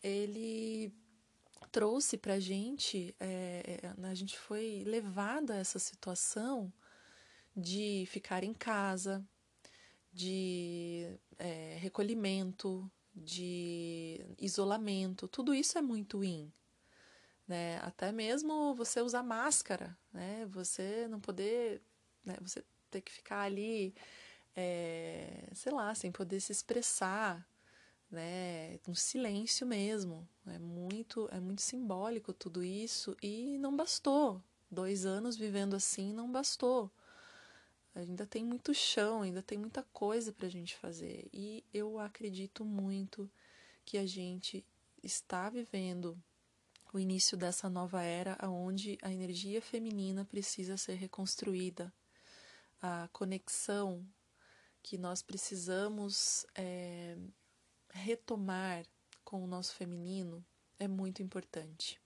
ele 0.04 0.92
trouxe 1.72 2.18
para 2.18 2.34
a 2.34 2.40
gente, 2.40 3.16
é, 3.20 3.82
é, 3.84 4.08
a 4.08 4.16
gente 4.16 4.36
foi 4.38 4.84
levada 4.86 5.54
a 5.54 5.58
essa 5.58 5.78
situação 5.78 6.74
de 7.56 8.06
ficar 8.08 8.44
em 8.44 8.54
casa, 8.54 9.24
de 10.12 11.20
é, 11.38 11.78
recolhimento, 11.80 12.92
de 13.14 14.26
isolamento, 14.40 15.28
tudo 15.28 15.54
isso 15.54 15.78
é 15.78 15.82
muito 15.82 16.24
in 16.24 16.52
né? 17.52 17.80
Até 17.84 18.14
mesmo 18.14 18.74
você 18.74 19.02
usar 19.02 19.24
máscara, 19.24 19.98
né? 20.14 20.46
Você 20.52 21.08
não 21.08 21.20
poder, 21.20 21.82
né? 22.24 22.36
Você 22.42 22.64
ter 22.90 23.02
que 23.02 23.12
ficar 23.12 23.42
ali, 23.42 23.96
é, 24.56 25.48
sei 25.54 25.72
lá, 25.72 25.94
sem 25.96 26.12
poder 26.12 26.40
se 26.40 26.52
expressar, 26.52 27.48
né? 28.10 28.80
Um 28.88 28.96
silêncio 28.96 29.66
mesmo. 29.66 30.28
É 30.48 30.60
muito, 30.60 31.30
é 31.32 31.40
muito 31.40 31.62
simbólico 31.62 32.34
tudo 32.34 32.64
isso 32.64 33.16
e 33.22 33.58
não 33.58 33.76
bastou. 33.76 34.42
Dois 34.70 35.06
anos 35.06 35.36
vivendo 35.36 35.76
assim 35.76 36.14
não 36.14 36.32
bastou. 36.32 36.92
Ainda 37.94 38.26
tem 38.26 38.44
muito 38.44 38.74
chão, 38.74 39.22
ainda 39.22 39.42
tem 39.42 39.58
muita 39.58 39.84
coisa 39.92 40.32
para 40.32 40.48
a 40.48 40.50
gente 40.50 40.76
fazer. 40.78 41.28
E 41.34 41.64
eu 41.74 42.00
acredito 42.00 42.64
muito 42.64 43.30
que 43.84 43.98
a 43.98 44.06
gente 44.06 44.66
está 45.04 45.50
vivendo 45.50 46.22
o 46.94 47.00
início 47.00 47.38
dessa 47.38 47.70
nova 47.70 48.02
era 48.02 48.38
onde 48.50 48.98
a 49.02 49.12
energia 49.12 49.62
feminina 49.62 50.26
precisa 50.26 50.78
ser 50.78 50.96
reconstruída, 50.96 51.94
a 52.82 53.10
conexão 53.14 54.06
que 54.82 54.98
nós 54.98 55.22
precisamos 55.22 56.46
é, 56.56 57.16
retomar 57.92 58.86
com 59.24 59.44
o 59.44 59.48
nosso 59.48 59.76
feminino 59.76 60.44
é 60.80 60.88
muito 60.88 61.22
importante. 61.22 62.02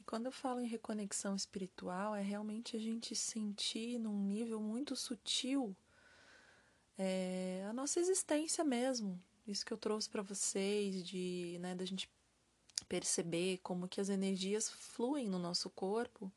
E 0.00 0.04
quando 0.04 0.26
eu 0.26 0.32
falo 0.32 0.60
em 0.60 0.66
reconexão 0.66 1.36
espiritual, 1.36 2.14
é 2.14 2.22
realmente 2.22 2.76
a 2.76 2.80
gente 2.80 3.14
sentir 3.14 3.98
num 3.98 4.18
nível 4.24 4.60
muito 4.60 4.96
sutil 4.96 5.76
é 6.98 7.64
a 7.68 7.72
nossa 7.72 8.00
existência 8.00 8.64
mesmo. 8.64 9.22
Isso 9.46 9.64
que 9.64 9.72
eu 9.72 9.78
trouxe 9.78 10.08
para 10.08 10.22
vocês, 10.22 11.04
de 11.06 11.58
né, 11.60 11.74
da 11.74 11.84
gente 11.84 12.08
perceber 12.84 13.58
como 13.62 13.88
que 13.88 14.00
as 14.00 14.08
energias 14.08 14.68
fluem 14.68 15.28
no 15.28 15.38
nosso 15.38 15.70
corpo. 15.70 16.32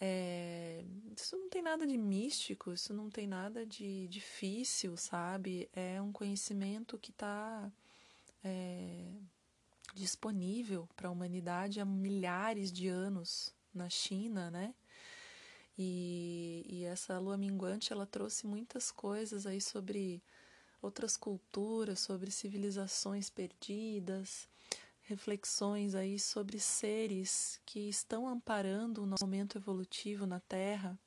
É, 0.00 0.84
isso 1.16 1.36
não 1.36 1.48
tem 1.48 1.62
nada 1.62 1.86
de 1.86 1.96
místico, 1.96 2.72
isso 2.72 2.92
não 2.92 3.08
tem 3.08 3.26
nada 3.26 3.64
de 3.64 4.08
difícil, 4.08 4.96
sabe? 4.96 5.68
É 5.72 6.02
um 6.02 6.10
conhecimento 6.10 6.98
que 6.98 7.10
está 7.10 7.70
é, 8.42 9.14
disponível 9.94 10.88
para 10.96 11.08
a 11.08 11.10
humanidade 11.12 11.80
há 11.80 11.84
milhares 11.84 12.72
de 12.72 12.88
anos 12.88 13.54
na 13.72 13.88
China, 13.88 14.50
né? 14.50 14.74
E, 15.78 16.66
e 16.68 16.84
essa 16.84 17.18
lua 17.18 17.36
minguante 17.36 17.92
ela 17.92 18.06
trouxe 18.06 18.46
muitas 18.46 18.90
coisas 18.90 19.46
aí 19.46 19.60
sobre 19.60 20.22
outras 20.82 21.16
culturas, 21.16 22.00
sobre 22.00 22.30
civilizações 22.30 23.30
perdidas, 23.30 24.48
reflexões 25.02 25.94
aí 25.94 26.18
sobre 26.18 26.58
seres 26.58 27.60
que 27.66 27.88
estão 27.88 28.28
amparando 28.28 29.02
o 29.02 29.06
nosso 29.06 29.24
momento 29.24 29.58
evolutivo 29.58 30.26
na 30.26 30.40
Terra 30.40 30.98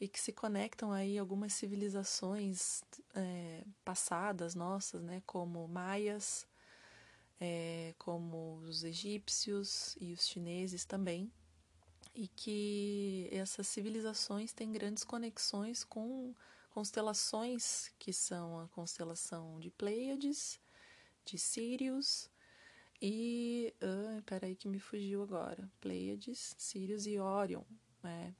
e 0.00 0.08
que 0.08 0.20
se 0.20 0.32
conectam 0.32 0.92
aí 0.92 1.18
algumas 1.18 1.52
civilizações 1.52 2.82
é, 3.14 3.64
passadas 3.84 4.54
nossas, 4.54 5.02
né, 5.02 5.22
como 5.26 5.66
maias, 5.68 6.46
é, 7.40 7.94
como 7.98 8.56
os 8.58 8.84
egípcios 8.84 9.96
e 10.00 10.12
os 10.12 10.26
chineses 10.26 10.84
também, 10.84 11.32
e 12.14 12.28
que 12.28 13.28
essas 13.32 13.66
civilizações 13.66 14.52
têm 14.52 14.70
grandes 14.70 15.04
conexões 15.04 15.82
com 15.84 16.34
constelações 16.70 17.92
que 17.98 18.12
são 18.12 18.60
a 18.60 18.68
constelação 18.68 19.58
de 19.58 19.70
Pleiades, 19.70 20.60
de 21.24 21.38
Sirius 21.38 22.30
e. 23.00 23.74
Uh, 23.82 24.22
peraí 24.22 24.54
que 24.54 24.68
me 24.68 24.78
fugiu 24.78 25.22
agora. 25.22 25.70
Pleiades, 25.80 26.54
Sirius 26.58 27.06
e 27.06 27.18
Orion. 27.18 27.62
Né? 28.02 28.34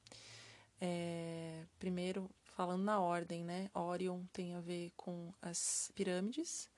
É, 0.80 1.64
primeiro, 1.78 2.30
falando 2.54 2.82
na 2.82 3.00
ordem, 3.00 3.44
né? 3.44 3.70
Orion 3.74 4.24
tem 4.32 4.54
a 4.54 4.60
ver 4.60 4.92
com 4.96 5.32
as 5.40 5.90
pirâmides, 5.94 6.68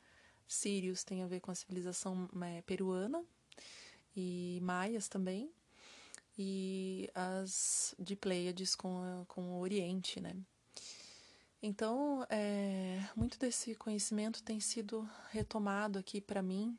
Sirius 0.47 1.05
tem 1.05 1.23
a 1.23 1.27
ver 1.27 1.41
com 1.41 1.51
a 1.51 1.55
civilização 1.55 2.29
é, 2.43 2.63
peruana 2.63 3.25
e 4.15 4.59
maias 4.63 5.09
também, 5.09 5.51
e 6.39 7.11
as 7.15 7.95
de 7.99 8.17
Pleiades 8.17 8.75
com, 8.75 9.25
com 9.29 9.55
o 9.55 9.61
Oriente, 9.61 10.21
né? 10.21 10.37
Então, 11.63 12.25
é, 12.31 13.01
muito 13.17 13.39
desse 13.39 13.75
conhecimento 13.75 14.43
tem 14.43 14.61
sido 14.61 15.09
retomado 15.31 15.99
aqui 15.99 16.21
para 16.21 16.43
mim 16.43 16.79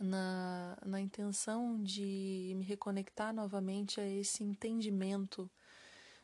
na, 0.00 0.78
na 0.84 1.00
intenção 1.00 1.82
de 1.82 2.52
me 2.56 2.64
reconectar 2.64 3.32
novamente 3.32 4.00
a 4.00 4.06
esse 4.08 4.42
entendimento 4.44 5.50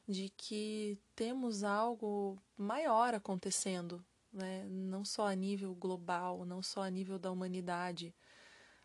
de 0.07 0.29
que 0.31 0.99
temos 1.15 1.63
algo 1.63 2.39
maior 2.57 3.15
acontecendo, 3.15 4.05
né? 4.33 4.67
não 4.69 5.05
só 5.05 5.27
a 5.27 5.35
nível 5.35 5.75
global, 5.75 6.45
não 6.45 6.63
só 6.63 6.83
a 6.83 6.91
nível 6.91 7.19
da 7.19 7.31
humanidade, 7.31 8.15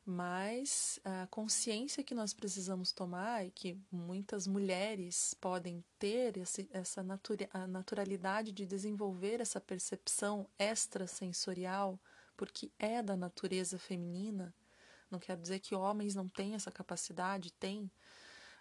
mas 0.10 1.02
a 1.04 1.28
consciência 1.28 2.02
que 2.02 2.16
nós 2.16 2.34
precisamos 2.34 2.94
tomar 2.94 3.46
e 3.46 3.52
que 3.52 3.78
muitas 3.92 4.48
mulheres 4.48 5.34
podem 5.34 5.84
ter 6.00 6.38
esse, 6.38 6.66
essa 6.72 7.04
natura, 7.04 7.50
a 7.52 7.68
naturalidade 7.68 8.54
de 8.54 8.66
desenvolver 8.66 9.42
essa 9.42 9.60
percepção 9.60 10.48
extrasensorial, 10.58 12.00
porque 12.38 12.72
é 12.80 13.04
da 13.04 13.18
natureza 13.18 13.78
feminina. 13.78 14.56
Não 15.10 15.20
quer 15.20 15.38
dizer 15.38 15.60
que 15.60 15.76
homens 15.76 16.16
não 16.16 16.28
têm 16.28 16.56
essa 16.56 16.72
capacidade, 16.72 17.52
tem, 17.54 17.90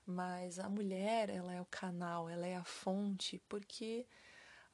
mas 0.07 0.59
a 0.59 0.69
mulher, 0.69 1.29
ela 1.29 1.53
é 1.53 1.61
o 1.61 1.67
canal, 1.67 2.29
ela 2.29 2.47
é 2.47 2.57
a 2.57 2.65
fonte, 2.65 3.43
porque 3.49 4.07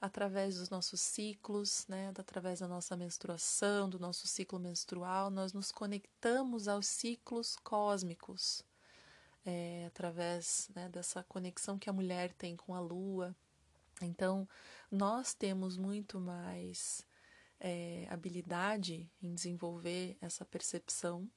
através 0.00 0.58
dos 0.58 0.68
nossos 0.68 1.00
ciclos, 1.00 1.86
né, 1.88 2.12
através 2.18 2.58
da 2.60 2.68
nossa 2.68 2.96
menstruação, 2.96 3.88
do 3.88 3.98
nosso 3.98 4.26
ciclo 4.26 4.58
menstrual, 4.58 5.30
nós 5.30 5.52
nos 5.52 5.70
conectamos 5.70 6.68
aos 6.68 6.86
ciclos 6.86 7.56
cósmicos, 7.56 8.62
é, 9.46 9.86
através 9.86 10.68
né, 10.74 10.88
dessa 10.88 11.22
conexão 11.22 11.78
que 11.78 11.88
a 11.88 11.92
mulher 11.92 12.32
tem 12.34 12.56
com 12.56 12.74
a 12.74 12.80
lua. 12.80 13.34
Então, 14.00 14.48
nós 14.90 15.34
temos 15.34 15.76
muito 15.76 16.20
mais 16.20 17.06
é, 17.60 18.06
habilidade 18.10 19.08
em 19.22 19.32
desenvolver 19.32 20.16
essa 20.20 20.44
percepção 20.44 21.30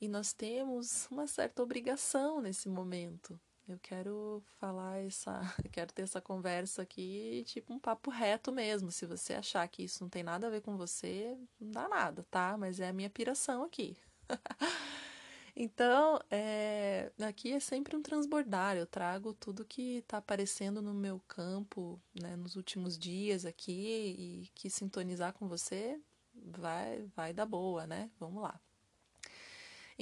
e 0.00 0.08
nós 0.08 0.32
temos 0.32 1.06
uma 1.10 1.26
certa 1.26 1.62
obrigação 1.62 2.40
nesse 2.40 2.68
momento, 2.68 3.38
eu 3.70 3.78
quero 3.78 4.42
falar 4.58 4.98
essa, 4.98 5.40
quero 5.70 5.92
ter 5.92 6.02
essa 6.02 6.20
conversa 6.20 6.82
aqui, 6.82 7.44
tipo 7.46 7.72
um 7.72 7.78
papo 7.78 8.10
reto 8.10 8.50
mesmo. 8.50 8.90
Se 8.90 9.06
você 9.06 9.34
achar 9.34 9.66
que 9.68 9.84
isso 9.84 10.02
não 10.02 10.10
tem 10.10 10.24
nada 10.24 10.48
a 10.48 10.50
ver 10.50 10.60
com 10.60 10.76
você, 10.76 11.38
não 11.60 11.70
dá 11.70 11.88
nada, 11.88 12.26
tá? 12.30 12.56
Mas 12.58 12.80
é 12.80 12.88
a 12.88 12.92
minha 12.92 13.08
piração 13.08 13.62
aqui. 13.62 13.96
então, 15.54 16.18
é, 16.28 17.12
aqui 17.20 17.52
é 17.52 17.60
sempre 17.60 17.94
um 17.96 18.02
transbordar. 18.02 18.76
Eu 18.76 18.86
trago 18.86 19.32
tudo 19.34 19.64
que 19.64 19.98
está 19.98 20.18
aparecendo 20.18 20.82
no 20.82 20.92
meu 20.92 21.20
campo, 21.28 22.02
né, 22.20 22.34
nos 22.34 22.56
últimos 22.56 22.98
dias 22.98 23.44
aqui 23.46 24.16
e 24.18 24.50
que 24.52 24.68
sintonizar 24.68 25.32
com 25.32 25.46
você 25.46 26.00
vai, 26.34 27.04
vai 27.14 27.32
dar 27.32 27.46
boa, 27.46 27.86
né? 27.86 28.10
Vamos 28.18 28.42
lá. 28.42 28.60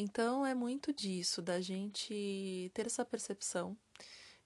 Então 0.00 0.46
é 0.46 0.54
muito 0.54 0.92
disso, 0.92 1.42
da 1.42 1.60
gente 1.60 2.70
ter 2.72 2.86
essa 2.86 3.04
percepção 3.04 3.76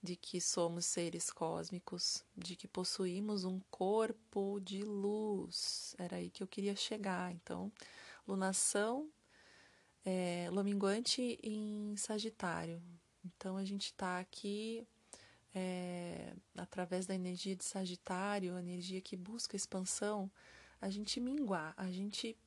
de 0.02 0.16
que 0.16 0.40
somos 0.40 0.86
seres 0.86 1.30
cósmicos, 1.30 2.24
de 2.34 2.56
que 2.56 2.66
possuímos 2.66 3.44
um 3.44 3.60
corpo 3.70 4.58
de 4.60 4.82
luz. 4.82 5.94
Era 5.98 6.16
aí 6.16 6.30
que 6.30 6.42
eu 6.42 6.46
queria 6.46 6.74
chegar. 6.74 7.30
Então, 7.32 7.70
lunação, 8.26 9.10
é, 10.06 10.48
luminguante 10.50 11.38
em 11.42 11.94
Sagitário. 11.98 12.82
Então, 13.22 13.58
a 13.58 13.64
gente 13.66 13.88
está 13.88 14.20
aqui 14.20 14.88
é, 15.54 16.34
através 16.56 17.04
da 17.04 17.14
energia 17.14 17.54
de 17.54 17.64
Sagitário, 17.66 18.56
a 18.56 18.60
energia 18.60 19.02
que 19.02 19.18
busca 19.18 19.54
expansão, 19.54 20.32
a 20.80 20.88
gente 20.88 21.20
minguar, 21.20 21.74
a 21.76 21.90
gente 21.90 22.38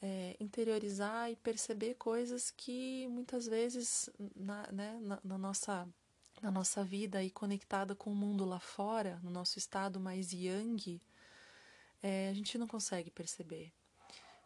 é, 0.00 0.36
interiorizar 0.38 1.30
e 1.30 1.36
perceber 1.36 1.94
coisas 1.94 2.50
que 2.50 3.06
muitas 3.08 3.46
vezes 3.46 4.10
na, 4.34 4.70
né, 4.72 4.98
na, 5.00 5.20
na, 5.24 5.38
nossa, 5.38 5.88
na 6.42 6.50
nossa 6.50 6.84
vida 6.84 7.22
e 7.22 7.30
conectada 7.30 7.94
com 7.94 8.10
o 8.10 8.14
mundo 8.14 8.44
lá 8.44 8.60
fora, 8.60 9.18
no 9.22 9.30
nosso 9.30 9.58
estado 9.58 9.98
mais 9.98 10.32
yang, 10.32 11.00
é, 12.02 12.28
a 12.28 12.34
gente 12.34 12.58
não 12.58 12.66
consegue 12.66 13.10
perceber. 13.10 13.72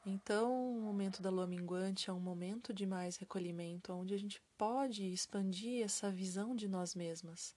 Então, 0.07 0.79
o 0.79 0.81
momento 0.81 1.21
da 1.21 1.29
lua 1.29 1.47
minguante 1.47 2.09
é 2.09 2.13
um 2.13 2.21
momento 2.21 2.73
de 2.73 2.87
mais 2.87 3.17
recolhimento, 3.17 3.93
onde 3.93 4.15
a 4.15 4.19
gente 4.19 4.41
pode 4.57 5.05
expandir 5.13 5.85
essa 5.85 6.11
visão 6.11 6.57
de 6.57 6.67
nós 6.67 6.95
mesmas 6.95 7.55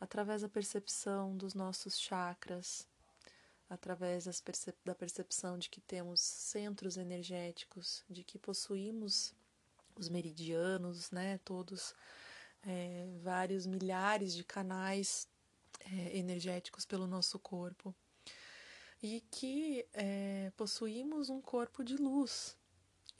através 0.00 0.40
da 0.42 0.48
percepção 0.48 1.36
dos 1.36 1.54
nossos 1.54 1.98
chakras, 2.00 2.88
através 3.70 4.40
percep 4.40 4.76
da 4.84 4.96
percepção 4.96 5.56
de 5.56 5.70
que 5.70 5.80
temos 5.80 6.20
centros 6.20 6.96
energéticos, 6.96 8.04
de 8.10 8.24
que 8.24 8.36
possuímos 8.36 9.32
os 9.94 10.08
meridianos, 10.08 11.12
né, 11.12 11.38
todos 11.44 11.94
é, 12.64 13.06
vários 13.22 13.66
milhares 13.66 14.34
de 14.34 14.42
canais 14.42 15.28
é, 15.80 16.18
energéticos 16.18 16.84
pelo 16.84 17.06
nosso 17.06 17.38
corpo 17.38 17.94
e 19.00 19.22
que 19.30 19.86
é, 19.92 20.52
possuímos 20.56 21.30
um 21.30 21.40
corpo 21.40 21.84
de 21.84 21.96
luz 21.96 22.56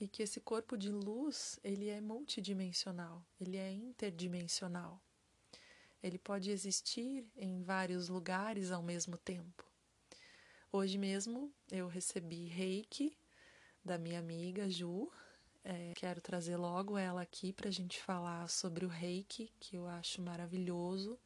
e 0.00 0.08
que 0.08 0.22
esse 0.22 0.40
corpo 0.40 0.76
de 0.76 0.90
luz 0.90 1.60
ele 1.62 1.88
é 1.88 2.00
multidimensional, 2.00 3.24
ele 3.40 3.56
é 3.56 3.70
interdimensional, 3.70 5.00
ele 6.02 6.18
pode 6.18 6.50
existir 6.50 7.24
em 7.36 7.62
vários 7.62 8.08
lugares 8.08 8.72
ao 8.72 8.82
mesmo 8.82 9.16
tempo. 9.16 9.69
Hoje 10.72 10.96
mesmo 10.98 11.52
eu 11.68 11.88
recebi 11.88 12.44
reiki 12.44 13.18
da 13.84 13.98
minha 13.98 14.20
amiga 14.20 14.70
Ju. 14.70 15.10
É, 15.64 15.92
quero 15.96 16.20
trazer 16.20 16.56
logo 16.56 16.96
ela 16.96 17.22
aqui 17.22 17.52
para 17.52 17.68
a 17.68 17.72
gente 17.72 18.00
falar 18.00 18.48
sobre 18.48 18.84
o 18.84 18.88
reiki, 18.88 19.52
que 19.58 19.74
eu 19.74 19.88
acho 19.88 20.22
maravilhoso. 20.22 21.18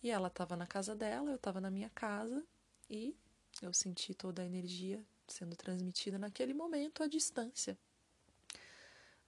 E 0.00 0.12
ela 0.12 0.28
estava 0.28 0.56
na 0.56 0.64
casa 0.64 0.94
dela, 0.94 1.30
eu 1.30 1.34
estava 1.34 1.60
na 1.60 1.72
minha 1.72 1.90
casa 1.90 2.46
e 2.88 3.16
eu 3.60 3.74
senti 3.74 4.14
toda 4.14 4.42
a 4.42 4.46
energia 4.46 5.04
sendo 5.26 5.56
transmitida 5.56 6.16
naquele 6.16 6.54
momento 6.54 7.02
à 7.02 7.08
distância. 7.08 7.76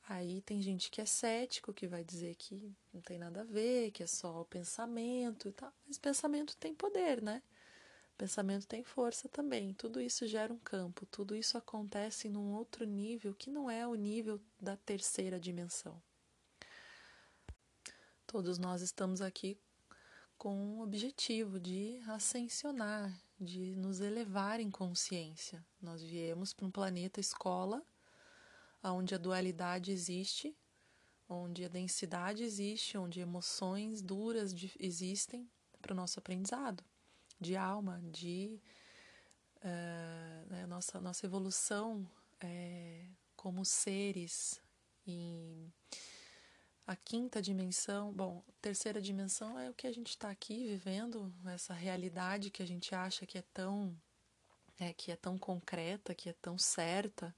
Aí 0.08 0.42
tem 0.42 0.62
gente 0.62 0.92
que 0.92 1.00
é 1.00 1.06
cético, 1.06 1.74
que 1.74 1.88
vai 1.88 2.04
dizer 2.04 2.36
que 2.36 2.72
não 2.92 3.00
tem 3.00 3.18
nada 3.18 3.40
a 3.40 3.44
ver, 3.44 3.90
que 3.90 4.04
é 4.04 4.06
só 4.06 4.42
o 4.42 4.44
pensamento 4.44 5.48
e 5.48 5.52
tal. 5.52 5.72
Mas 5.88 5.98
pensamento 5.98 6.56
tem 6.56 6.72
poder, 6.72 7.20
né? 7.20 7.42
Pensamento 8.16 8.66
tem 8.66 8.84
força 8.84 9.28
também. 9.28 9.74
Tudo 9.74 10.00
isso 10.00 10.26
gera 10.26 10.52
um 10.52 10.58
campo, 10.58 11.04
tudo 11.06 11.34
isso 11.34 11.58
acontece 11.58 12.28
num 12.28 12.52
outro 12.52 12.84
nível 12.84 13.34
que 13.34 13.50
não 13.50 13.68
é 13.68 13.86
o 13.86 13.94
nível 13.94 14.40
da 14.60 14.76
terceira 14.76 15.38
dimensão. 15.40 16.00
Todos 18.24 18.56
nós 18.56 18.82
estamos 18.82 19.20
aqui 19.20 19.58
com 20.38 20.78
o 20.78 20.82
objetivo 20.82 21.58
de 21.58 22.00
ascensionar, 22.06 23.12
de 23.40 23.74
nos 23.74 24.00
elevar 24.00 24.60
em 24.60 24.70
consciência. 24.70 25.64
Nós 25.82 26.00
viemos 26.00 26.52
para 26.52 26.66
um 26.66 26.70
planeta 26.70 27.18
escola, 27.18 27.82
onde 28.82 29.14
a 29.14 29.18
dualidade 29.18 29.90
existe, 29.90 30.56
onde 31.28 31.64
a 31.64 31.68
densidade 31.68 32.44
existe, 32.44 32.96
onde 32.96 33.18
emoções 33.18 34.00
duras 34.00 34.54
existem 34.78 35.50
para 35.82 35.92
o 35.92 35.96
nosso 35.96 36.20
aprendizado 36.20 36.84
de 37.40 37.56
alma, 37.56 38.00
de 38.10 38.60
uh, 39.58 40.52
né, 40.52 40.66
nossa, 40.66 41.00
nossa 41.00 41.26
evolução 41.26 42.08
é, 42.40 43.04
como 43.36 43.64
seres 43.64 44.60
em 45.06 45.72
a 46.86 46.94
quinta 46.94 47.40
dimensão, 47.40 48.12
bom, 48.12 48.44
terceira 48.60 49.00
dimensão 49.00 49.58
é 49.58 49.70
o 49.70 49.74
que 49.74 49.86
a 49.86 49.92
gente 49.92 50.10
está 50.10 50.28
aqui 50.28 50.66
vivendo, 50.66 51.32
essa 51.46 51.72
realidade 51.72 52.50
que 52.50 52.62
a 52.62 52.66
gente 52.66 52.94
acha 52.94 53.24
que 53.24 53.38
é 53.38 53.44
tão 53.54 53.96
é, 54.78 54.92
que 54.92 55.10
é 55.10 55.16
tão 55.16 55.38
concreta, 55.38 56.14
que 56.14 56.28
é 56.28 56.34
tão 56.34 56.58
certa. 56.58 57.34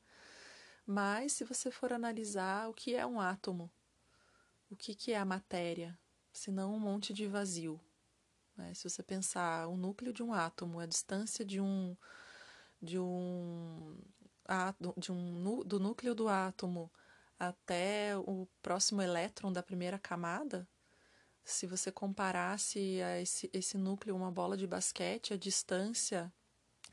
Mas 0.84 1.32
se 1.32 1.44
você 1.44 1.70
for 1.70 1.92
analisar 1.92 2.68
o 2.68 2.74
que 2.74 2.94
é 2.96 3.06
um 3.06 3.20
átomo, 3.20 3.70
o 4.70 4.76
que, 4.76 4.94
que 4.94 5.12
é 5.12 5.18
a 5.18 5.24
matéria, 5.24 5.96
senão 6.32 6.74
um 6.74 6.80
monte 6.80 7.12
de 7.12 7.26
vazio. 7.26 7.80
Né? 8.56 8.74
Se 8.74 8.88
você 8.88 9.02
pensar 9.02 9.68
o 9.68 9.76
núcleo 9.76 10.12
de 10.12 10.22
um 10.22 10.32
átomo, 10.32 10.80
a 10.80 10.86
distância 10.86 11.44
de 11.44 11.60
um 11.60 11.96
de 12.80 12.98
um 12.98 13.96
de 14.98 15.12
um 15.12 15.62
do 15.64 15.80
núcleo 15.80 16.14
do 16.14 16.28
átomo 16.28 16.90
até 17.38 18.16
o 18.16 18.46
próximo 18.62 19.02
elétron 19.02 19.52
da 19.52 19.62
primeira 19.62 19.98
camada, 19.98 20.68
se 21.44 21.66
você 21.66 21.92
comparasse 21.92 23.00
a 23.02 23.20
esse, 23.20 23.50
esse 23.52 23.78
núcleo 23.78 24.16
uma 24.16 24.30
bola 24.30 24.56
de 24.56 24.66
basquete, 24.66 25.32
a 25.34 25.36
distância 25.36 26.32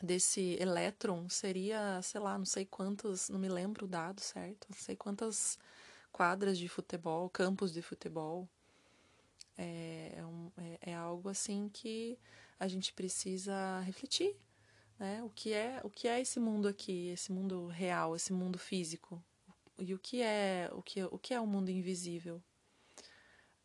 desse 0.01 0.57
elétron 0.59 1.27
seria, 1.29 2.01
sei 2.01 2.19
lá, 2.19 2.37
não 2.37 2.45
sei 2.45 2.65
quantos, 2.65 3.29
não 3.29 3.39
me 3.39 3.49
lembro 3.49 3.85
o 3.85 3.87
dado 3.87 4.21
certo, 4.21 4.67
não 4.69 4.77
sei 4.77 4.95
quantas 4.95 5.57
quadras 6.11 6.57
de 6.57 6.67
futebol, 6.67 7.29
campos 7.29 7.73
de 7.73 7.81
futebol. 7.81 8.47
É, 9.57 10.15
é, 10.17 10.25
um, 10.25 10.51
é, 10.57 10.91
é 10.91 10.95
algo 10.95 11.29
assim 11.29 11.69
que 11.71 12.17
a 12.59 12.67
gente 12.67 12.93
precisa 12.93 13.79
refletir, 13.81 14.35
né? 14.97 15.21
O 15.23 15.29
que 15.29 15.53
é 15.53 15.79
o 15.83 15.89
que 15.89 16.07
é 16.07 16.19
esse 16.19 16.39
mundo 16.39 16.67
aqui, 16.67 17.09
esse 17.09 17.31
mundo 17.31 17.67
real, 17.67 18.15
esse 18.15 18.33
mundo 18.33 18.57
físico, 18.57 19.23
e 19.79 19.93
o 19.93 19.99
que 19.99 20.21
é 20.21 20.69
o 20.73 20.81
que, 20.81 21.03
o 21.03 21.17
que 21.17 21.33
é 21.33 21.39
o 21.39 21.47
mundo 21.47 21.69
invisível? 21.69 22.41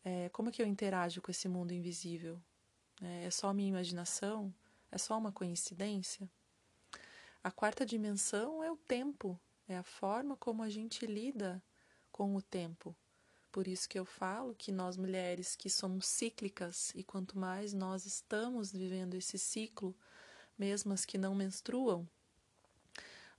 É, 0.05 0.29
como 0.31 0.49
é 0.49 0.53
que 0.53 0.63
eu 0.63 0.67
interajo 0.67 1.21
com 1.21 1.31
esse 1.31 1.49
mundo 1.49 1.73
invisível? 1.73 2.41
É, 3.03 3.25
é 3.27 3.31
só 3.31 3.53
minha 3.53 3.69
imaginação? 3.69 4.53
É 4.91 4.99
só 4.99 5.19
uma 5.19 5.33
coincidência? 5.33 6.29
A 7.43 7.51
quarta 7.51 7.85
dimensão 7.85 8.63
é 8.65 8.71
o 8.71 8.77
tempo, 8.77 9.39
é 9.69 9.77
a 9.77 9.83
forma 9.83 10.37
como 10.37 10.63
a 10.63 10.69
gente 10.69 11.07
lida 11.07 11.63
com 12.11 12.35
o 12.35 12.43
tempo. 12.43 12.97
Por 13.51 13.67
isso 13.67 13.89
que 13.89 13.99
eu 13.99 14.05
falo 14.05 14.55
que 14.55 14.71
nós 14.71 14.97
mulheres 14.97 15.57
que 15.57 15.71
somos 15.71 16.07
cíclicas 16.07 16.93
e 16.95 17.03
quanto 17.03 17.39
mais 17.39 17.73
nós 17.73 18.05
estamos 18.05 18.73
vivendo 18.73 19.15
esse 19.15 19.39
ciclo, 19.39 19.97
mesmo 20.59 20.93
as 20.93 21.05
que 21.05 21.17
não 21.17 21.35
menstruam, 21.35 22.07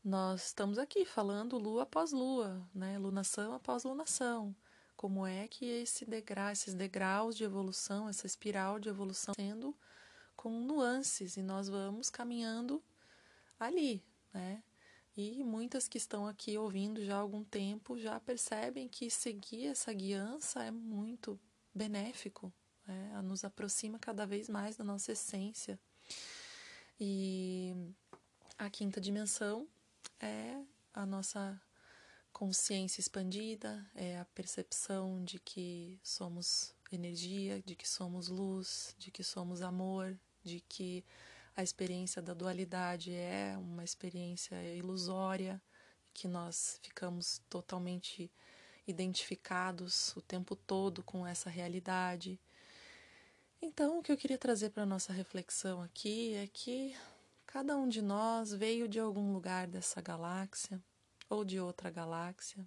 nós 0.04 0.48
estamos 0.48 0.78
aqui 0.78 1.06
falando 1.06 1.58
lua 1.58 1.84
após 1.84 2.12
lua, 2.12 2.65
né? 2.74 2.98
lunação 2.98 3.54
após 3.54 3.84
lunação. 3.84 4.56
Como 4.95 5.26
é 5.26 5.48
que 5.48 5.65
esse 5.65 6.06
degrau, 6.06 6.52
esses 6.52 6.74
degraus 6.74 7.36
de 7.36 7.43
evolução, 7.43 8.10
essa 8.10 8.26
espiral 8.26 8.80
de 8.80 8.89
evolução 8.89 9.34
sendo 9.34 9.76
com 10.36 10.50
nuances 10.62 11.38
e 11.38 11.41
nós 11.41 11.69
vamos 11.69 12.10
caminhando 12.10 12.82
ali, 13.60 14.04
né? 14.34 14.63
E 15.21 15.43
muitas 15.43 15.86
que 15.86 15.97
estão 15.97 16.25
aqui 16.25 16.58
ouvindo 16.58 17.03
já 17.03 17.17
há 17.17 17.19
algum 17.19 17.43
tempo 17.43 17.99
já 17.99 18.17
percebem 18.21 18.88
que 18.88 19.12
seguir 19.12 19.67
essa 19.67 19.91
guiança 19.91 20.63
é 20.63 20.71
muito 20.71 21.38
benéfico, 21.75 22.53
né? 22.88 23.21
nos 23.21 23.43
aproxima 23.43 23.99
cada 23.99 24.25
vez 24.25 24.47
mais 24.47 24.77
da 24.77 24.84
nossa 24.86 25.12
essência. 25.12 25.77
E 26.97 27.75
a 28.58 28.69
quinta 28.69 29.01
dimensão 29.01 29.67
é 30.21 30.58
a 30.93 31.05
nossa 31.05 31.62
consciência 32.32 33.01
expandida, 33.01 33.86
é 33.95 34.19
a 34.19 34.23
percepção 34.23 35.21
de 35.25 35.38
que 35.38 35.99
somos 36.01 36.73
energia, 36.93 37.62
de 37.62 37.75
que 37.75 37.89
somos 37.89 38.29
luz, 38.29 38.95
de 38.97 39.12
que 39.12 39.21
somos 39.25 39.62
amor, 39.62 40.17
de 40.45 40.62
que 40.62 41.03
a 41.60 41.63
experiência 41.63 42.22
da 42.22 42.34
dualidade 42.34 43.13
é 43.13 43.56
uma 43.58 43.84
experiência 43.84 44.56
ilusória, 44.76 45.62
que 46.13 46.28
nós 46.28 46.80
ficamos 46.82 47.41
totalmente 47.50 48.32
identificados 48.88 50.15
o 50.15 50.22
tempo 50.22 50.56
todo 50.56 51.04
com 51.04 51.26
essa 51.26 51.50
realidade. 51.50 52.39
Então, 53.62 54.00
o 54.00 54.04
que 54.04 54.12
eu 54.12 54.17
queria 54.17 54.38
trazer 54.38 54.69
para 54.69 54.84
a 54.84 54.86
nossa 54.86 55.13
reflexão 55.13 55.82
aqui 55.82 56.34
é 56.34 56.48
que 56.48 56.95
Cada 57.52 57.76
um 57.76 57.89
de 57.89 58.00
nós 58.00 58.54
veio 58.54 58.88
de 58.88 59.00
algum 59.00 59.34
lugar 59.34 59.65
dessa 59.65 60.00
galáxia 60.00 60.80
ou 61.28 61.43
de 61.43 61.60
outra 61.60 61.89
galáxia. 61.89 62.63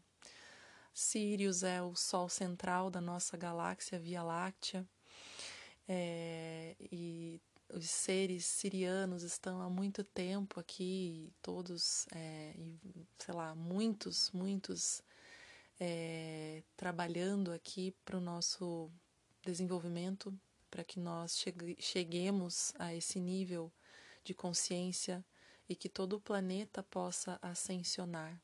Sirius 0.93 1.63
é 1.63 1.81
o 1.81 1.95
sol 1.95 2.29
central 2.29 2.91
da 2.91 3.01
nossa 3.01 3.37
galáxia 3.37 3.97
Via 3.97 4.25
Láctea. 4.25 4.85
É, 5.87 6.75
e 6.81 7.41
os 7.73 7.89
seres 7.91 8.45
sirianos 8.45 9.23
estão 9.23 9.63
há 9.63 9.71
muito 9.71 10.05
tempo 10.05 10.61
aqui, 10.61 11.33
todos, 11.41 12.07
é, 12.15 12.55
sei 13.19 13.35
lá, 13.35 13.55
muitos, 13.55 14.31
muitos 14.31 15.03
é, 15.81 16.63
trabalhando 16.77 17.51
aqui 17.51 17.95
para 18.05 18.17
o 18.17 18.21
nosso 18.21 18.91
desenvolvimento, 19.43 20.33
para 20.71 20.85
que 20.85 21.01
nós 21.01 21.43
cheguemos 21.79 22.73
a 22.79 22.95
esse 22.95 23.19
nível 23.19 23.73
de 24.23 24.35
consciência 24.35 25.25
e 25.69 25.75
que 25.75 25.89
todo 25.89 26.15
o 26.15 26.21
planeta 26.21 26.83
possa 26.83 27.39
ascensionar. 27.41 28.39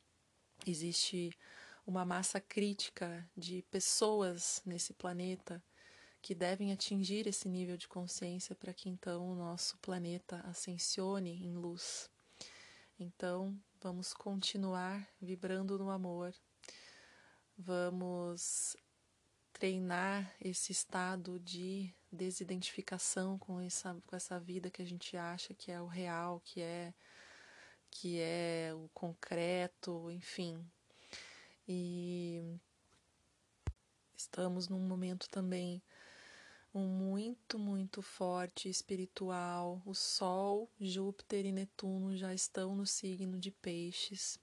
Existe 0.66 1.36
uma 1.86 2.04
massa 2.04 2.40
crítica 2.40 3.28
de 3.36 3.62
pessoas 3.70 4.60
nesse 4.64 4.92
planeta 4.92 5.62
que 6.20 6.34
devem 6.34 6.72
atingir 6.72 7.26
esse 7.26 7.48
nível 7.48 7.76
de 7.76 7.88
consciência 7.88 8.54
para 8.54 8.74
que 8.74 8.88
então 8.88 9.30
o 9.30 9.34
nosso 9.34 9.76
planeta 9.78 10.40
ascensione 10.44 11.44
em 11.44 11.54
luz. 11.54 12.10
Então, 12.98 13.56
vamos 13.80 14.12
continuar 14.12 15.08
vibrando 15.20 15.78
no 15.78 15.90
amor. 15.90 16.34
Vamos 17.56 18.76
treinar 19.52 20.34
esse 20.40 20.72
estado 20.72 21.38
de 21.40 21.92
desidentificação 22.10 23.38
com 23.38 23.60
essa, 23.60 23.96
com 24.06 24.16
essa 24.16 24.38
vida 24.38 24.70
que 24.70 24.82
a 24.82 24.84
gente 24.84 25.16
acha 25.16 25.54
que 25.54 25.70
é 25.70 25.80
o 25.80 25.86
real, 25.86 26.40
que 26.44 26.60
é 26.60 26.92
que 27.90 28.20
é 28.20 28.72
o 28.74 28.88
concreto, 28.92 30.10
enfim. 30.10 30.64
E 31.66 32.42
estamos 34.16 34.68
num 34.68 34.80
momento 34.80 35.28
também 35.28 35.82
muito, 36.80 37.58
muito 37.58 38.02
forte 38.02 38.68
espiritual. 38.68 39.82
O 39.84 39.94
Sol, 39.94 40.70
Júpiter 40.80 41.46
e 41.46 41.52
Netuno 41.52 42.16
já 42.16 42.32
estão 42.32 42.76
no 42.76 42.86
signo 42.86 43.38
de 43.38 43.50
Peixes. 43.50 44.38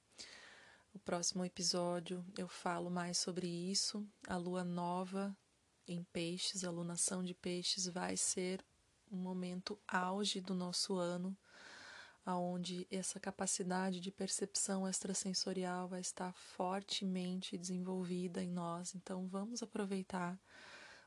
O 0.94 1.00
próximo 1.00 1.44
episódio 1.44 2.26
eu 2.38 2.48
falo 2.48 2.90
mais 2.90 3.18
sobre 3.18 3.48
isso. 3.48 4.08
A 4.28 4.38
lua 4.38 4.64
nova 4.64 5.36
em 5.88 6.04
peixes, 6.04 6.64
a 6.64 6.72
lunação 6.72 7.24
de 7.24 7.34
peixes 7.34 7.86
vai 7.86 8.18
ser 8.18 8.64
um 9.12 9.18
momento 9.18 9.80
auge 9.88 10.42
do 10.42 10.56
nosso 10.56 10.96
ano, 10.96 11.38
aonde 12.26 12.88
essa 12.90 13.20
capacidade 13.20 14.00
de 14.00 14.12
percepção 14.12 14.88
extrasensorial 14.88 15.88
vai 15.88 16.02
estar 16.02 16.34
fortemente 16.34 17.58
desenvolvida 17.58 18.42
em 18.42 18.50
nós. 18.50 18.96
Então 18.96 19.28
vamos 19.28 19.62
aproveitar, 19.62 20.40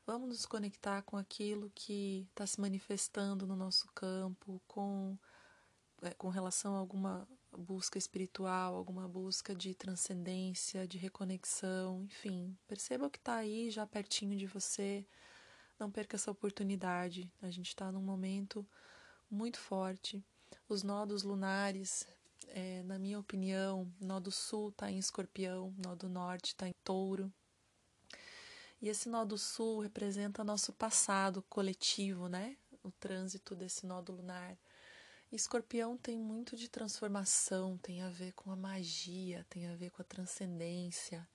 vamos 0.09 0.29
nos 0.29 0.45
conectar 0.47 1.03
com 1.03 1.17
aquilo 1.17 1.71
que 1.75 2.27
está 2.31 2.47
se 2.47 2.59
manifestando 2.59 3.45
no 3.45 3.55
nosso 3.55 3.87
campo, 3.93 4.59
com, 4.67 5.15
é, 6.01 6.09
com 6.15 6.29
relação 6.29 6.75
a 6.75 6.79
alguma 6.79 7.27
busca 7.55 7.95
espiritual, 7.95 8.75
alguma 8.75 9.07
busca 9.07 9.53
de 9.53 9.75
transcendência, 9.75 10.87
de 10.87 10.97
reconexão, 10.97 12.01
enfim. 12.05 12.57
Perceba 12.67 13.05
o 13.05 13.09
que 13.09 13.19
está 13.19 13.35
aí 13.35 13.69
já 13.69 13.85
pertinho 13.85 14.35
de 14.35 14.47
você. 14.47 15.05
Não 15.77 15.91
perca 15.91 16.15
essa 16.15 16.31
oportunidade. 16.31 17.31
A 17.39 17.51
gente 17.51 17.67
está 17.67 17.91
num 17.91 18.01
momento 18.01 18.67
muito 19.29 19.59
forte. 19.59 20.25
Os 20.67 20.81
nodos 20.81 21.21
lunares, 21.21 22.07
é, 22.47 22.81
na 22.81 22.97
minha 22.97 23.19
opinião, 23.19 23.87
nó 24.01 24.19
do 24.19 24.31
sul 24.31 24.69
está 24.69 24.89
em 24.89 24.97
escorpião, 24.97 25.71
nó 25.77 25.93
do 25.93 26.09
norte 26.09 26.47
está 26.47 26.67
em 26.67 26.73
touro. 26.83 27.31
E 28.81 28.87
esse 28.87 29.09
nó 29.09 29.25
do 29.25 29.37
sul 29.37 29.81
representa 29.81 30.43
nosso 30.43 30.71
passado 30.71 31.41
coletivo, 31.49 32.29
né? 32.29 32.57
O 32.81 32.91
trânsito 32.91 33.55
desse 33.55 33.85
nódo 33.85 34.13
lunar. 34.13 34.57
Escorpião 35.31 35.97
tem 35.97 36.17
muito 36.17 36.55
de 36.55 36.69
transformação, 36.69 37.77
tem 37.77 38.01
a 38.01 38.09
ver 38.09 38.33
com 38.33 38.49
a 38.51 38.55
magia, 38.55 39.45
tem 39.49 39.67
a 39.67 39.75
ver 39.75 39.91
com 39.91 40.01
a 40.01 40.05
transcendência. 40.05 41.27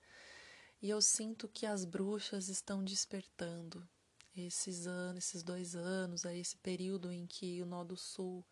E 0.81 0.89
eu 0.89 1.01
sinto 1.01 1.47
que 1.47 1.65
as 1.65 1.85
bruxas 1.85 2.49
estão 2.49 2.83
despertando 2.83 3.87
esses 4.35 4.85
anos, 4.85 5.25
esses 5.25 5.43
dois 5.43 5.75
anos, 5.75 6.25
aí 6.25 6.39
esse 6.39 6.57
período 6.57 7.11
em 7.11 7.25
que 7.25 7.61
o 7.61 7.65
nó 7.65 7.83
do 7.83 7.95
sul 7.95 8.45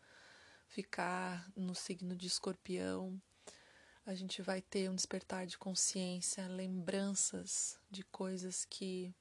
ficar 0.67 1.51
no 1.55 1.75
signo 1.75 2.15
de 2.15 2.27
escorpião, 2.27 3.21
a 4.05 4.13
gente 4.13 4.41
vai 4.41 4.61
ter 4.61 4.89
um 4.89 4.95
despertar 4.95 5.45
de 5.47 5.57
consciência, 5.57 6.47
lembranças 6.47 7.79
de 7.89 8.03
coisas 8.03 8.65
que 8.65 9.13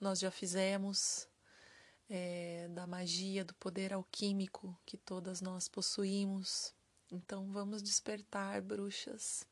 nós 0.00 0.20
já 0.20 0.30
fizemos, 0.30 1.28
é, 2.08 2.68
da 2.68 2.86
magia, 2.86 3.44
do 3.44 3.54
poder 3.54 3.92
alquímico 3.92 4.78
que 4.86 4.96
todas 4.96 5.40
nós 5.40 5.68
possuímos. 5.68 6.72
Então 7.10 7.50
vamos 7.50 7.82
despertar, 7.82 8.62
bruxas, 8.62 9.46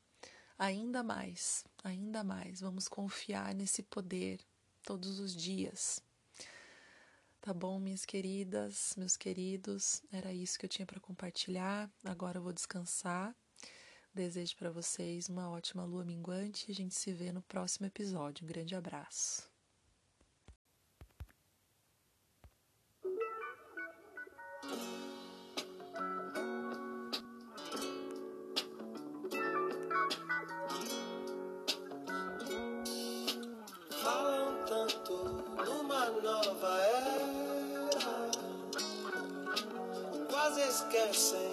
ainda 0.58 1.02
mais, 1.02 1.64
ainda 1.82 2.22
mais. 2.22 2.60
Vamos 2.60 2.86
confiar 2.86 3.54
nesse 3.54 3.82
poder 3.82 4.40
todos 4.84 5.18
os 5.18 5.34
dias. 5.34 6.00
Tá 7.40 7.52
bom, 7.52 7.80
minhas 7.80 8.04
queridas, 8.04 8.94
meus 8.96 9.16
queridos, 9.16 10.00
era 10.12 10.32
isso 10.32 10.56
que 10.56 10.64
eu 10.64 10.70
tinha 10.70 10.86
para 10.86 11.00
compartilhar. 11.00 11.90
Agora 12.04 12.38
eu 12.38 12.42
vou 12.42 12.52
descansar. 12.52 13.34
Desejo 14.14 14.54
para 14.58 14.70
vocês 14.70 15.30
uma 15.30 15.48
ótima 15.50 15.86
lua 15.86 16.04
minguante 16.04 16.66
e 16.68 16.72
a 16.72 16.74
gente 16.74 16.94
se 16.94 17.10
vê 17.14 17.32
no 17.32 17.40
próximo 17.40 17.86
episódio. 17.86 18.44
Um 18.44 18.46
grande 18.46 18.74
abraço. 18.74 19.50
Falam 34.02 34.66
tanto 34.66 35.24
numa 35.64 36.10
nova 36.20 36.78
era, 36.82 38.30
quase 40.28 40.60
esquecem 40.68 41.51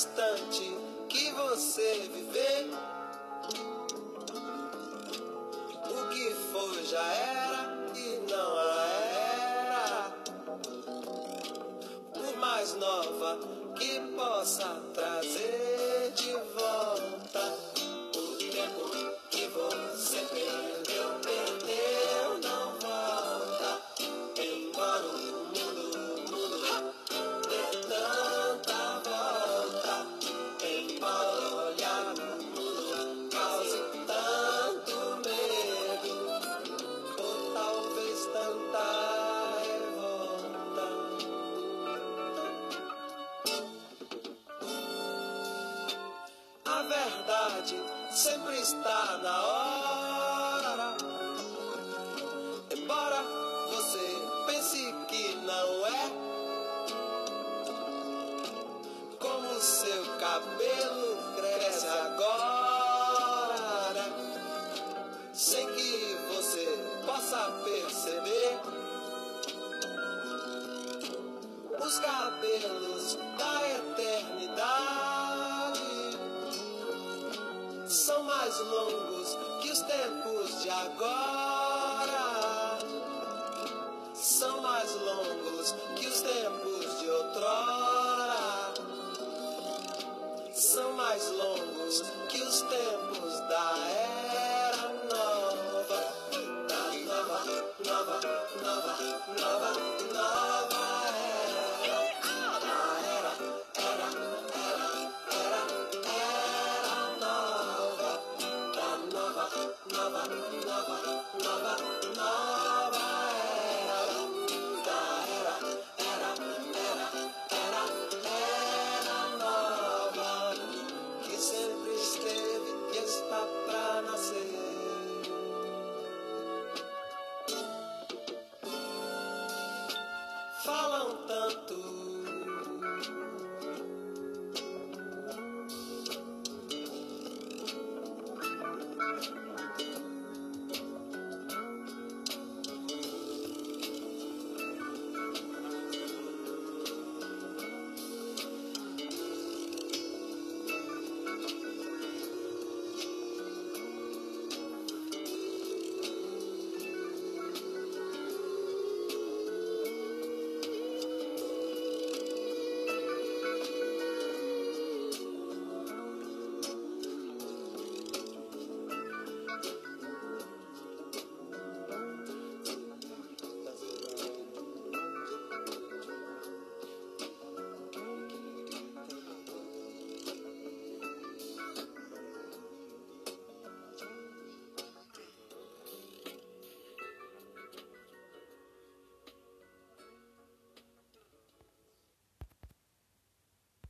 instante 0.00 0.74
que 1.10 1.30
você 1.32 2.08
viver, 2.10 2.70
o 5.90 6.08
que 6.08 6.30
foi 6.50 6.86
já 6.86 7.02
era 7.02 7.92
e 7.94 8.18
não 8.30 8.60
era. 8.60 10.10
Por 12.14 12.36
mais 12.38 12.74
nova 12.76 13.40
que 13.76 14.00
possa 14.16 14.80
trazer 14.94 15.39